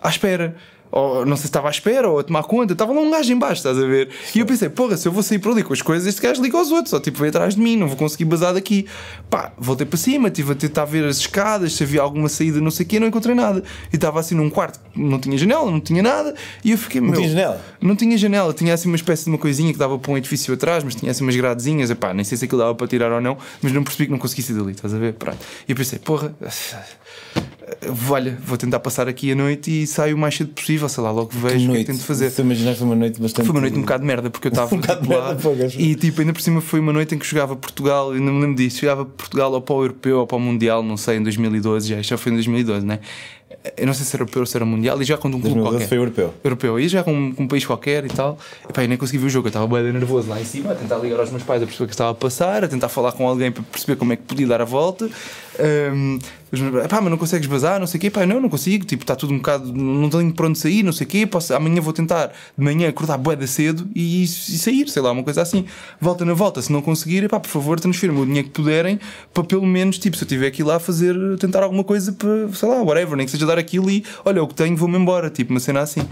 [0.00, 0.56] à espera.
[0.92, 3.32] Ou não sei se estava à espera ou a tomar conta, estava lá um gajo
[3.32, 4.10] em baixo, estás a ver?
[4.34, 6.42] E eu pensei, porra, se eu vou sair por ali com as coisas, este gajo
[6.42, 8.86] liga aos outros, ou tipo, veio atrás de mim, não vou conseguir bazar daqui.
[9.30, 12.70] Pá, voltei para cima, estive a tentar ver as escadas, se havia alguma saída, não
[12.70, 13.64] sei o quê, não encontrei nada.
[13.90, 17.08] E estava assim num quarto, não tinha janela, não tinha nada, e eu fiquei, Não
[17.08, 17.16] meu.
[17.16, 17.64] tinha janela?
[17.80, 20.52] Não tinha janela, tinha assim uma espécie de uma coisinha que dava para um edifício
[20.52, 23.20] atrás, mas tinha assim umas gradezinhas, epá, nem sei se aquilo dava para tirar ou
[23.20, 25.14] não, mas não percebi que não consegui sair dali, estás a ver?
[25.14, 25.38] Pronto.
[25.66, 26.34] E eu pensei, porra,
[28.10, 31.10] olha, vou tentar passar aqui a noite e saio o mais cedo possível, sei lá,
[31.10, 32.30] logo vejo o que é que tento fazer.
[32.30, 33.46] Se imaginar foi uma noite bastante.
[33.46, 35.94] Foi uma noite um bocado de merda, porque eu estava Um tipo, lá merda, e
[35.94, 38.80] tipo, ainda por cima foi uma noite em que jogava Portugal, ainda me lembro disso,
[38.80, 42.02] jogava Portugal ou para o Europeu ou para o Mundial, não sei, em 2012, já,
[42.02, 43.00] já foi em 2012, né?
[43.76, 45.44] Eu não sei se era europeu ou se era mundial, e já com um clube
[45.44, 45.88] 2012 qualquer.
[45.88, 46.34] foi europeu.
[46.42, 46.80] Europeu.
[46.80, 48.36] E já com, com um país qualquer e tal.
[48.68, 50.72] E pá, eu nem consegui ver o jogo, eu estava bem nervoso lá em cima,
[50.72, 52.88] a tentar ligar aos meus pais a perceber o que estava a passar, a tentar
[52.88, 55.08] falar com alguém para perceber como é que podia dar a volta.
[55.58, 56.18] Um,
[56.88, 59.14] pá, mas não consegues bazar, não sei o quê, pá, não, não consigo, tipo, está
[59.14, 61.92] tudo um bocado, não tenho para onde sair, não sei o quê, posso, amanhã vou
[61.92, 65.64] tentar de manhã acordar bué cedo e, e sair, sei lá, uma coisa assim.
[66.00, 68.98] Volta na volta, se não conseguir, pá, por favor, transfiram o dinheiro que puderem
[69.32, 72.48] para pelo menos, tipo, se eu tiver que ir lá fazer, tentar alguma coisa para,
[72.52, 75.30] sei lá, whatever, nem que seja dar aquilo e, olha, o que tenho, vou-me embora,
[75.30, 76.06] tipo, uma cena assim.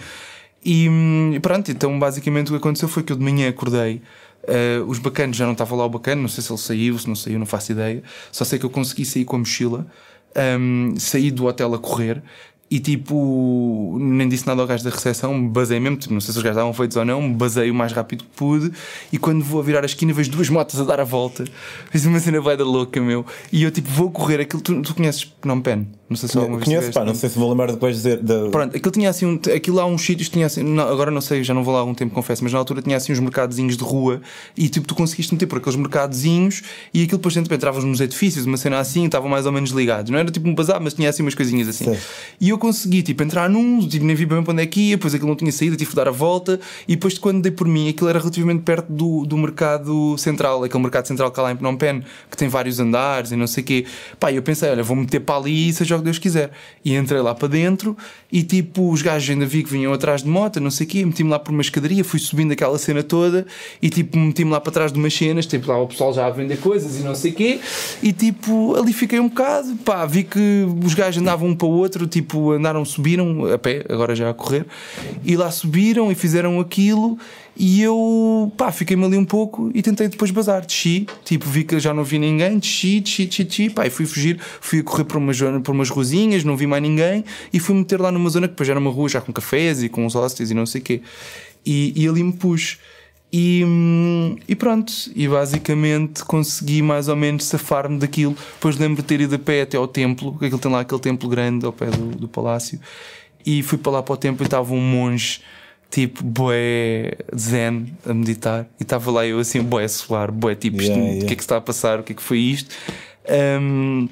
[0.65, 4.03] E hum, e pronto, então basicamente o que aconteceu foi que eu de manhã acordei.
[4.47, 7.09] Eh, os bacanos já não estava lá o bacana, não sei se ele saiu, se
[7.09, 8.03] não saiu, não faço ideia.
[8.33, 9.87] Só sei que eu consegui sair com a mochila,
[10.59, 12.23] hum, saí do hotel a correr
[12.71, 16.39] e tipo, nem disse nada ao gajo da recepção, basei mesmo, tipo, não sei se
[16.39, 18.71] os gajos estavam feitos ou não, me basei o mais rápido que pude
[19.13, 21.45] e quando vou a virar a esquina vejo duas motos a dar a volta.
[21.91, 23.27] Fiz uma cena vai da louca, meu.
[23.53, 25.87] E eu tipo, vou correr aquilo, tu, tu conheces Phnom Penh?
[26.09, 28.23] Não sei se alguma vez Conheço, pá, não sei se vou lembrar depois de dizer.
[28.23, 28.51] Da...
[28.51, 31.45] Pronto, aquilo tinha assim, um, aquilo há uns sítios tinha assim, não, agora não sei,
[31.45, 33.77] já não vou lá há algum tempo, confesso, mas na altura tinha assim uns mercadozinhos
[33.77, 34.21] de rua
[34.57, 38.45] e tipo tu conseguiste meter por aqueles mercadozinhos e aquilo depois dentro entravas nos edifícios,
[38.45, 41.09] uma cena assim, estavam mais ou menos ligados, não era tipo um bazar, mas tinha
[41.09, 41.85] assim umas coisinhas assim.
[41.85, 41.99] Sim.
[42.41, 44.97] E eu consegui tipo entrar num, tipo, nem vi bem para onde é que ia,
[44.97, 47.51] depois aquilo não tinha saído, tive que dar a volta e depois de quando dei
[47.51, 51.43] por mim, aquilo era relativamente perto do, do mercado central, aquele mercado central que há
[51.43, 53.87] lá em Phnom Penh, que tem vários andares e não sei o quê.
[54.21, 56.53] Pá, eu pensei, olha, vou meter para ali e seja o que Deus quiser.
[56.85, 57.97] E entrei lá para dentro
[58.31, 61.05] e tipo, os gajos ainda vi que vinham atrás de moto, não sei o quê,
[61.05, 63.47] meti-me lá por uma escadaria, fui subindo aquela cena toda
[63.81, 66.31] e tipo, meti-me lá para trás de umas cenas, tipo, lá o pessoal já a
[66.31, 67.61] vender coisas e não sei o quê,
[68.03, 71.71] e tipo, ali fiquei um bocado, pá, vi que os gajos andavam um para o
[71.71, 74.67] outro, tipo, andaram, subiram a pé, agora já a correr,
[75.25, 77.19] e lá subiram e fizeram aquilo.
[77.57, 80.65] E eu, pá, fiquei-me ali um pouco e tentei depois bazar.
[80.65, 84.07] Desci, tipo, vi que já não vi ninguém, desci, desci, desci, desci, pá, e fui
[84.07, 88.01] fugir, fui correr por umas, por umas ruazinhas, não vi mais ninguém, e fui meter
[88.01, 90.51] lá numa zona que depois era uma rua já com cafés e com uns hostels
[90.51, 91.03] e não sei o quê.
[91.67, 92.79] E, e ali me pus.
[93.33, 93.65] E,
[94.49, 98.37] e pronto, e basicamente consegui mais ou menos safar-me daquilo.
[98.55, 101.29] Depois lembro de ter ido a pé até ao templo, que tem lá aquele templo
[101.29, 102.81] grande ao pé do, do palácio.
[103.47, 105.41] E fui para lá para o templo e estava um monge,
[105.91, 108.69] tipo, boé zen, a meditar.
[108.79, 111.43] E estava lá eu assim, boé suar, boé tipo, isto, Yeah, o que é que
[111.43, 112.75] se está a passar, o que é que foi isto?
[113.61, 114.09] Hum,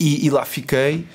[0.00, 1.06] e, e lá fiquei,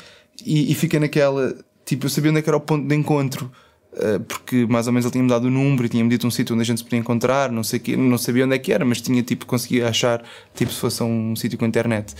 [0.46, 1.54] e, e fiquei naquela,
[1.86, 3.52] tipo, eu sabia onde é que era o ponto de encontro.
[3.94, 6.56] Uh, porque mais ou menos ele tinha-me dado o número e tinha-me dito um sítio
[6.56, 8.74] onde a gente se podia encontrar, não sei o quê, não sabia onde é que
[8.74, 10.24] era, mas tinha tipo, conseguia achar
[10.56, 12.16] tipo se fosse um sítio com internet.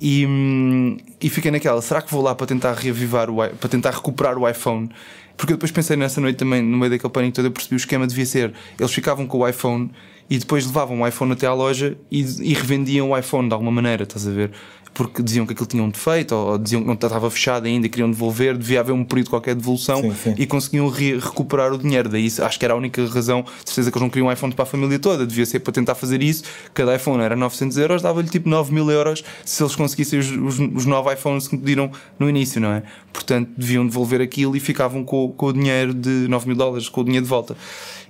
[0.00, 3.92] E, hum, e fiquei naquela, será que vou lá para tentar reavivar o para tentar
[3.92, 4.90] recuperar o iPhone?
[5.36, 7.78] Porque eu depois pensei nessa noite também, no meio daquele pânico todo, eu percebi o
[7.78, 9.90] esquema devia ser, eles ficavam com o iPhone
[10.28, 13.72] e depois levavam o iPhone até à loja e, e revendiam o iPhone de alguma
[13.72, 14.52] maneira, estás a ver?
[14.94, 17.90] Porque diziam que aquilo tinha um defeito, ou diziam que não estava fechado ainda e
[17.90, 20.34] queriam devolver, devia haver um período qualquer de devolução Sim, sim.
[20.38, 22.08] e conseguiam re- recuperar o dinheiro.
[22.08, 24.52] Daí acho que era a única razão, de certeza que eles não queriam um iPhone
[24.54, 26.44] para a família toda, devia ser para tentar fazer isso.
[26.72, 30.58] Cada iPhone era 900 euros, dava-lhe tipo 9 mil euros se eles conseguissem os, os,
[30.60, 32.84] os 9 iPhones que pediram no início, não é?
[33.12, 37.00] Portanto, deviam devolver aquilo e ficavam com, com o dinheiro de 9 mil dólares, com
[37.00, 37.56] o dinheiro de volta.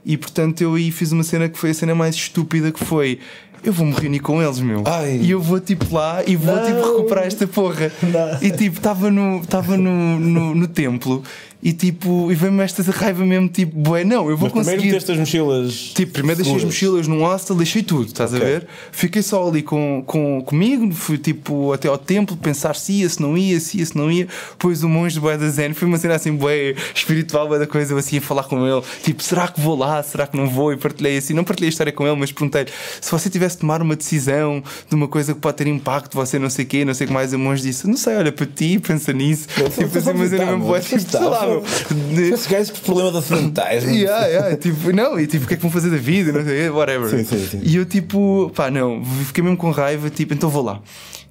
[0.04, 3.18] E portanto, eu aí fiz uma cena que foi a cena mais estúpida que foi.
[3.64, 4.84] Eu vou me reunir com eles, meu.
[4.86, 5.16] Ai.
[5.22, 6.96] E eu vou tipo lá e vou tipo Não.
[6.96, 7.90] recuperar esta porra.
[8.02, 8.42] Não.
[8.42, 11.22] E tipo, estava no, tava no, no, no templo
[11.64, 14.86] e tipo, e veio-me esta raiva mesmo, tipo, bué, não, eu vou Mas primeiro conseguir.
[14.92, 15.74] meteste as mochilas.
[15.94, 16.64] Tipo, primeiro deixei as seguras.
[16.64, 18.42] mochilas num hostel, deixei tudo, estás Ok.
[18.46, 18.66] a ver?
[18.92, 23.22] Fiquei só ali com, com, comigo, fui tipo até ao templo pensar se ia, se
[23.22, 24.28] não ia, se ia, se não ia.
[24.50, 27.94] Depois o monge Boé da Zen foi uma cena assim, bué espiritual, bué da coisa,
[27.94, 30.70] eu assim a falar com ele, tipo, será que vou lá, será que não vou?
[30.70, 33.60] E partilhei assim, não partilhei a história com ele, mas perguntei-lhe se você tivesse de
[33.62, 36.84] tomar uma decisão de uma coisa que pode ter impacto, você não sei o quê,
[36.84, 37.32] não sei o que mais.
[37.32, 39.48] O monge disse, não sei, olha para ti, pensa nisso.
[39.48, 39.66] Tipo,
[39.98, 42.32] assim, uma cena mesmo bué, tipo, sei lá, meu.
[42.32, 43.84] Esses gajos problema de acidentais.
[43.84, 46.32] Yeah, yeah, tipo, não, e tipo, o que é que vão fazer da vida?
[46.32, 47.08] Não sei, whatever.
[47.10, 47.60] Sim, sim, sim.
[47.62, 50.80] E eu, tipo, pá, não, fiquei mesmo com raiva, tipo, então vou lá.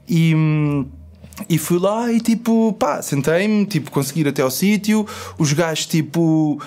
[0.08, 0.34] E.
[1.50, 5.06] E fui lá e tipo, pá, sentei-me, tipo, consegui ir até ao sítio.
[5.38, 6.62] Os gajos, tipo,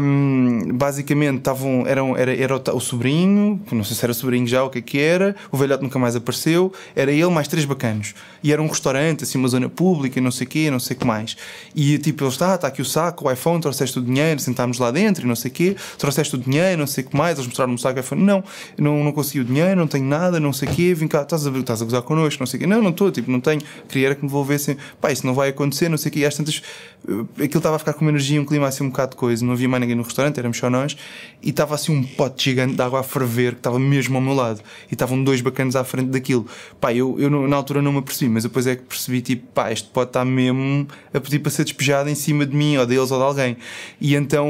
[0.00, 4.62] hum, basicamente estavam, eram, era, era o, o sobrinho, não sei se era sobrinho já,
[4.62, 5.34] o que é que era.
[5.50, 6.72] O velhote nunca mais apareceu.
[6.94, 8.14] Era ele mais três bacanos.
[8.42, 11.00] E era um restaurante, assim, uma zona pública, não sei o quê, não sei o
[11.00, 11.36] que mais.
[11.74, 14.92] E tipo, eles, está, está aqui o saco, o iPhone, trouxeste o dinheiro, sentámos lá
[14.92, 17.36] dentro e não sei o quê, trouxeste o dinheiro, não sei o que mais.
[17.36, 18.44] Eles mostraram-me o saco, o iPhone, não,
[18.78, 21.46] não, não consegui o dinheiro, não tenho nada, não sei o quê, vim cá, estás
[21.46, 22.66] a, estás a gozar connosco, não sei o quê.
[22.66, 25.50] Não, não estou, tipo, não tenho, queria era que me devolvessem, pá, isso não vai
[25.50, 26.62] acontecer, não sei o que, e às tantas,
[27.08, 29.44] eh, aquilo estava a ficar com uma energia, um clima assim um bocado de coisa,
[29.44, 30.96] não havia mais ninguém no restaurante, éramos só nós,
[31.42, 34.34] e estava assim um pote gigante de água a ferver que estava mesmo ao meu
[34.34, 36.46] lado, e estavam dois bacanas à frente daquilo.
[36.80, 39.72] Pá, eu, eu na altura não me apercebi, mas depois é que percebi, tipo, pá,
[39.72, 43.10] este pote está mesmo a pedir para ser despejado em cima de mim, ou deles,
[43.10, 43.56] ou de alguém.
[44.00, 44.46] E então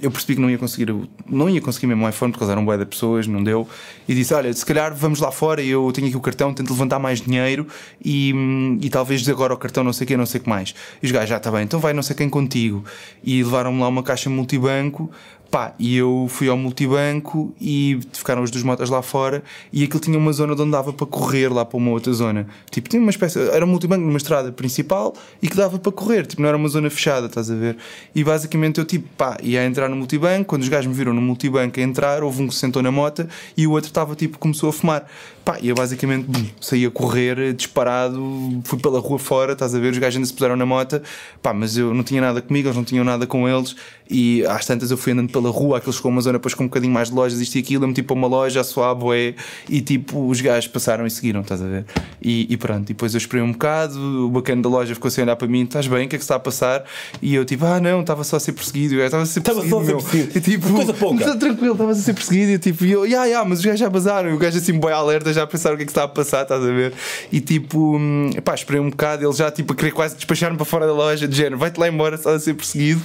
[0.00, 0.94] eu percebi que não ia conseguir,
[1.28, 3.68] não ia conseguir mesmo o iPhone, porque eles eram boé de pessoas, não deu,
[4.08, 6.98] e disse, olha, se calhar vamos lá fora, eu tenho aqui o cartão, tento levantar
[6.98, 7.66] mais dinheiro,
[8.04, 8.32] e,
[8.80, 10.74] e talvez agora o cartão não sei o que, não sei o que mais.
[11.02, 12.84] E os gajos, já está bem, então vai não sei quem contigo.
[13.22, 15.10] E levaram-me lá uma caixa multibanco,
[15.50, 19.98] Pá, e eu fui ao multibanco e ficaram as duas motas lá fora e aquilo
[19.98, 22.46] tinha uma zona onde dava para correr lá para uma outra zona.
[22.70, 26.24] Tipo, tinha uma espécie, era um multibanco numa estrada principal e que dava para correr,
[26.24, 27.76] tipo, não era uma zona fechada, estás a ver?
[28.14, 31.20] E basicamente eu, tipo, pá, ia entrar no multibanco, quando os gajos me viram no
[31.20, 34.38] multibanco a entrar, houve um que se sentou na moto e o outro estava, tipo,
[34.38, 35.04] começou a fumar.
[35.44, 39.78] Pá, e eu basicamente bum, saí a correr, disparado, fui pela rua fora, estás a
[39.78, 39.92] ver?
[39.92, 41.00] Os gajos ainda se puseram na moto,
[41.42, 43.74] pá, mas eu não tinha nada comigo, eles não tinham nada com eles
[44.10, 46.66] e às tantas eu fui andando pela rua, aqueles com uma zona depois com um
[46.66, 49.34] bocadinho mais de lojas, isto e aquilo, eu tipo uma loja, a sua boé,
[49.68, 51.84] e tipo os gajos passaram e seguiram, estás a ver?
[52.20, 55.22] E, e pronto, e depois eu esperei um bocado, o bacana da loja ficou a
[55.22, 56.84] olhar para mim, estás bem, o que é que está a passar?
[57.22, 59.76] E eu tipo, ah não, estava só a ser perseguido, eu estava a ser perseguido.
[59.76, 60.38] Estava só a ser perseguido.
[60.38, 61.36] E, tipo, Coisa pouca.
[61.36, 63.88] tranquilo, estava a ser perseguido, e tipo, e eu, ya, ya, mas os gajos já
[63.88, 66.04] basaram, e o gajo assim, boi alerta, já a pensar o que é que está
[66.04, 66.92] a passar, estás a ver?
[67.30, 70.66] E tipo, hum, pá, esperei um bocado, ele já tipo a querer quase despachar-me para
[70.66, 73.00] fora da loja, de género, vai-te lá embora, estás a ser perseguido.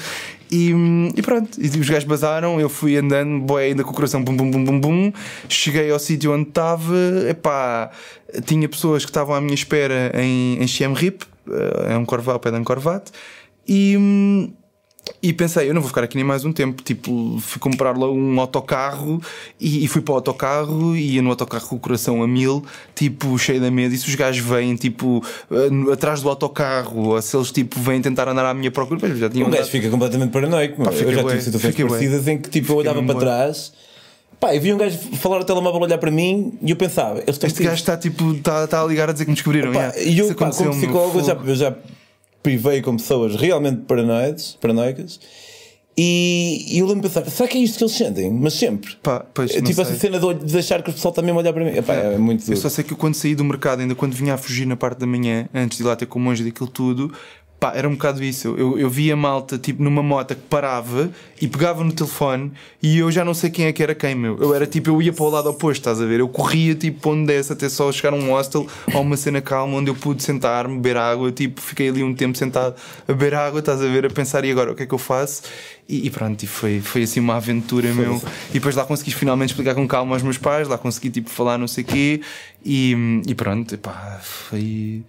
[0.51, 0.71] E,
[1.15, 4.35] e, pronto, e os gajos basaram, eu fui andando, boé, ainda com o coração bum
[4.35, 5.13] bum bum bum bum.
[5.49, 6.95] Cheguei ao sítio onde estava,
[7.29, 7.91] epá,
[8.45, 11.23] tinha pessoas que estavam à minha espera em, em Siem Reap,
[11.87, 13.11] é um corvado, pé de um corvado,
[13.67, 14.53] e.
[15.21, 16.81] E pensei, eu não vou ficar aqui nem mais um tempo.
[16.81, 19.21] Tipo, fui comprar lá um autocarro
[19.59, 22.63] e, e fui para o autocarro e ia no autocarro com o coração a mil,
[22.93, 23.93] tipo, cheio de medo.
[23.93, 28.01] E se os gajos vêm, tipo, uh, atrás do autocarro, ou se eles, tipo, vêm
[28.01, 29.47] tentar andar à minha procura, pois já tinham.
[29.47, 30.83] Um gajo fica completamente paranoico.
[30.83, 33.73] Pá, eu já tive situações parecidas em que, tipo, eu olhava para trás.
[34.39, 37.63] Pá, eu vi um gajo falar no telemóvel olhar para mim e eu pensava, este
[37.63, 39.71] gajo está tipo, está, está a ligar a dizer que me descobriram.
[39.71, 40.01] Pá, yeah.
[40.01, 41.75] E eu, pá, como psicólogo, já, eu já
[42.45, 45.19] privei com pessoas realmente paranoides, paranoicas.
[45.97, 48.29] E, e eu lembro de pensar, será que é isto que eles sentem?
[48.29, 48.95] Mas sempre.
[49.01, 49.83] Pá, pois, tipo sei.
[49.83, 51.71] essa cena de, de achar que o pessoal a olhar para mim.
[51.75, 52.53] Epá, é, é muito duro.
[52.53, 54.75] Eu só sei que eu, quando saí do mercado, ainda quando vinha a fugir na
[54.75, 57.11] parte da manhã, antes de ir lá ter com o monge daquilo tudo,
[57.59, 58.53] Pá, era um bocado isso.
[58.57, 61.09] Eu, eu via malta tipo numa moto que parava
[61.41, 62.51] e pegava no telefone
[62.83, 64.37] e eu já não sei quem é que era quem, meu.
[64.37, 66.19] Eu era tipo, eu ia para o lado oposto, estás a ver?
[66.19, 69.77] Eu corria tipo onde desse até só chegar a um hostel ou uma cena calma
[69.77, 71.31] onde eu pude sentar-me, beber água.
[71.31, 72.75] Tipo, fiquei ali um tempo sentado
[73.07, 74.05] a beber água, estás a ver?
[74.05, 75.43] A pensar, e agora o que é que eu faço?
[75.87, 78.15] E, e pronto, e foi, foi assim uma aventura, meu.
[78.15, 78.27] Assim.
[78.49, 81.57] E depois lá consegui finalmente explicar com calma aos meus pais, lá consegui tipo falar
[81.57, 82.21] não sei o quê
[82.65, 85.03] e, e pronto, pá, foi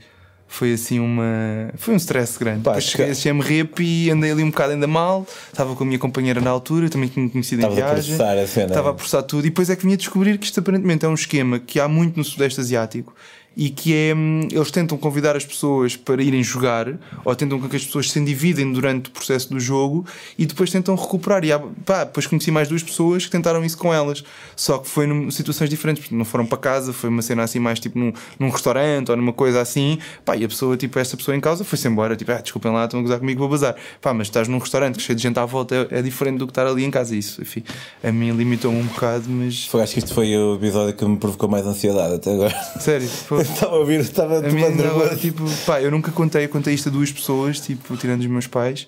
[0.49, 1.71] foi assim uma.
[1.77, 2.63] Foi um stress grande.
[2.63, 3.41] Pá, Depois cheguei a CM
[3.81, 5.27] e andei ali um bocado ainda mal.
[5.53, 8.15] Estava com a minha companheira na altura, também tinha conhecido em viagem.
[8.15, 8.67] A a cena.
[8.69, 9.47] Estava a processar tudo.
[9.47, 12.17] E depois é que vinha descobrir que isto aparentemente é um esquema que há muito
[12.17, 13.15] no Sudeste Asiático
[13.57, 16.93] e que é hum, eles tentam convidar as pessoas para irem jogar
[17.25, 20.05] ou tentam que as pessoas se endividem durante o processo do jogo
[20.39, 21.43] e depois tentam recuperar.
[21.45, 24.23] E há, pá, depois conheci mais duas pessoas que tentaram isso com elas.
[24.55, 27.81] Só que foi em situações diferentes não foram para casa, foi uma cena assim mais
[27.81, 29.99] tipo num, num restaurante ou numa coisa assim.
[30.25, 32.85] Pá, e a pessoa, tipo essa pessoa em causa foi-se embora, tipo, ah, desculpem lá
[32.85, 35.47] estão a gozar comigo, vou bazar, pá, mas estás num restaurante cheio de gente à
[35.47, 37.17] volta, é, é diferente do que estar ali em casa.
[37.17, 37.63] Isso, enfim,
[38.03, 41.17] a mim limitou-me um bocado, mas foi, acho que isto foi o episódio que me
[41.17, 42.55] provocou mais ansiedade até agora.
[42.81, 46.49] Sério, foi estava a ouvir, estava a mim não, tipo, pá, eu nunca contei, eu
[46.49, 48.87] contei isto a duas pessoas, tipo, tirando os meus pais.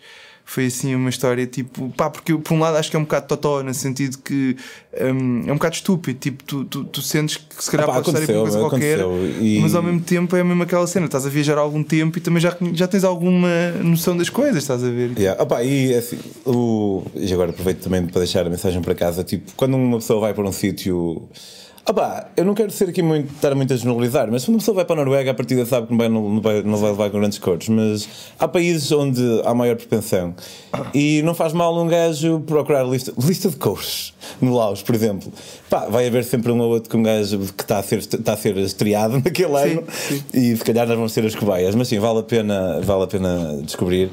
[0.51, 3.27] Foi assim uma história tipo, pá, porque por um lado acho que é um bocado
[3.27, 4.57] totó, no sentido que
[4.99, 6.18] um, é um bocado estúpido.
[6.18, 8.99] Tipo, tu, tu, tu sentes que se calhar ah, pá, pode estar em coisa qualquer,
[9.42, 9.59] e...
[9.61, 11.05] mas ao mesmo tempo é mesmo aquela cena.
[11.05, 14.62] Estás a viajar há algum tempo e também já, já tens alguma noção das coisas,
[14.62, 15.11] estás a ver?
[15.18, 15.42] Yeah.
[15.42, 17.03] Opa, e, assim, o...
[17.14, 19.23] e agora aproveito também para deixar a mensagem para casa.
[19.23, 21.29] Tipo, quando uma pessoa vai para um sítio
[21.87, 24.75] Opa, eu não quero ser aqui muito, estar muito a generalizar, mas quando uma pessoa
[24.75, 27.11] vai para a Noruega, a partida sabe que não vai, não vai, não vai levar
[27.11, 30.35] com grandes cores, mas há países onde há maior propensão
[30.93, 35.33] e não faz mal um gajo procurar lista, lista de cores no Laos, por exemplo.
[35.71, 38.33] Pá, vai haver sempre um ou outro com um gajo que está a ser, está
[38.35, 40.25] a ser estreado naquele sim, ano sim.
[40.35, 43.07] e se calhar nós vamos ser as cobaias, mas sim, vale a pena, vale a
[43.07, 44.11] pena descobrir.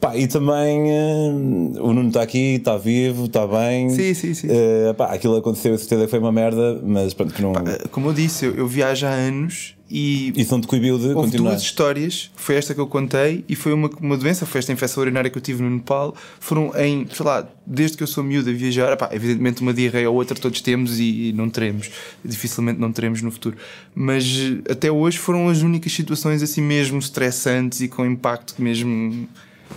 [0.00, 3.90] Pá, e também uh, o Nuno está aqui, está vivo, está bem.
[3.90, 4.46] Sim, sim, sim.
[4.46, 7.52] Uh, pá, aquilo aconteceu, a certeza que foi uma merda, mas pronto, que não.
[7.52, 11.06] Pá, como eu disse, eu, eu, viajo há anos e Isso não te coibiu de
[11.06, 11.50] Houve continuar.
[11.50, 15.02] duas histórias, foi esta que eu contei e foi uma, uma doença, foi esta infecção
[15.02, 16.14] urinária que eu tive no Nepal.
[16.38, 20.08] Foram em, sei lá, desde que eu sou miúdo a viajar, epá, evidentemente uma diarreia
[20.08, 21.90] ou outra todos temos e, e não teremos,
[22.24, 23.56] dificilmente não teremos no futuro.
[23.94, 29.26] Mas eh, até hoje foram as únicas situações assim mesmo estressantes e com impacto mesmo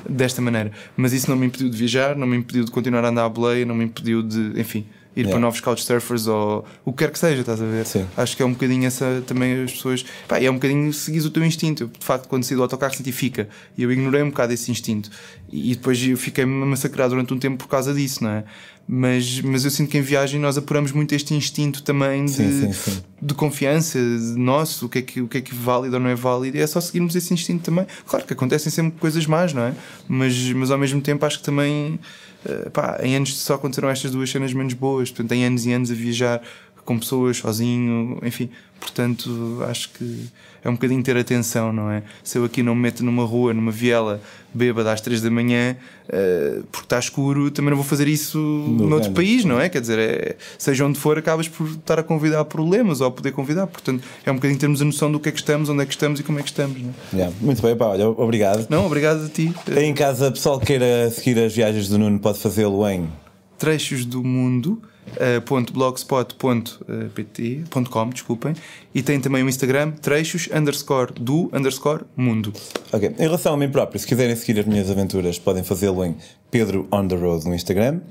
[0.09, 0.71] desta maneira.
[0.95, 3.29] Mas isso não me impediu de viajar, não me impediu de continuar a andar à
[3.29, 4.85] boleia, não me impediu de, enfim.
[5.13, 5.31] Ir Yeah.
[5.31, 7.85] para novos couchsurfers ou o que quer que seja, estás a ver?
[7.85, 8.05] Sim.
[8.15, 10.05] Acho que é um bocadinho essa também as pessoas.
[10.25, 11.83] Pá, é um bocadinho seguir o teu instinto.
[11.83, 13.49] Eu, de facto, quando saí do autocarro, senti fica.
[13.77, 15.09] E eu ignorei um bocado esse instinto.
[15.51, 18.43] E, e depois eu fiquei massacrado durante um tempo por causa disso, não é?
[18.87, 22.61] Mas, mas eu sinto que em viagem nós apuramos muito este instinto também de, Sim,
[22.61, 23.01] sim, sim.
[23.21, 26.01] de confiança, de nosso, o que, é que, o que é que é válido ou
[26.01, 26.57] não é válido.
[26.57, 27.85] E é só seguirmos esse instinto também.
[28.05, 29.73] Claro que acontecem sempre coisas más, não é?
[30.07, 31.99] Mas, mas ao mesmo tempo acho que também.
[32.45, 35.09] Eh, pá, em anos só aconteceram estas duas cenas menos boas.
[35.09, 36.41] Portanto, em anos e anos a viajar
[36.85, 38.49] com pessoas, sozinho, enfim.
[38.79, 40.27] Portanto, acho que
[40.63, 42.03] é um bocadinho ter atenção, não é?
[42.23, 44.21] Se eu aqui não me meto numa rua, numa viela,
[44.53, 45.75] bêbada às 3 da manhã,
[46.09, 49.13] eh, porque está escuro, também não vou fazer isso noutro género.
[49.13, 49.69] país, não é?
[49.69, 53.31] Quer dizer, é, seja onde for, acabas por estar a convidar problemas ou a poder
[53.31, 53.65] convidar.
[53.67, 55.93] Portanto, é um bocadinho termos a noção do que é que estamos, onde é que
[55.93, 57.15] estamos e como é que estamos, não é?
[57.15, 57.35] Yeah.
[57.41, 58.67] Muito bem, pá, olha, obrigado.
[58.69, 59.53] Não, obrigado a ti.
[59.75, 63.09] Em casa, pessoal que queira seguir as viagens do Nuno, pode fazê-lo em.
[63.57, 64.81] trechos do mundo
[65.17, 68.53] eh, ponto blogspot.pt ponto com, desculpem
[68.93, 72.53] e tem também o Instagram trechos underscore do underscore mundo
[72.91, 73.15] Ok.
[73.17, 76.15] Em relação a mim próprio, se quiserem seguir as minhas aventuras, podem fazê-lo em
[76.49, 78.01] Pedro on the Road no Instagram.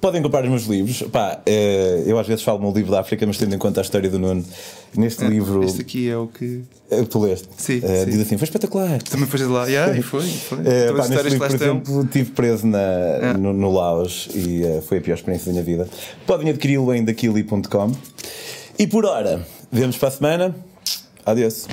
[0.00, 1.02] Podem comprar os meus livros.
[1.12, 3.82] Pá, eh, eu às vezes falo no livro da África, mas tendo em conta a
[3.82, 4.42] história do Nuno,
[4.96, 5.62] neste livro.
[5.62, 7.48] este aqui é o que eh, Tu leste?
[7.58, 8.10] Sim, Eh, sim.
[8.10, 9.02] Diz assim: foi espetacular.
[9.02, 10.58] também foi de lá yeah, e foi, foi.
[10.60, 14.98] Então, pá, neste livro, por exemplo, estive preso na, no, no Laos e eh, foi
[14.98, 15.86] a pior experiência da minha vida.
[16.26, 17.92] Podem adquiri-lo em daquili.com.
[18.78, 20.56] E por hora, vemos para a semana.
[21.26, 21.66] Adeus.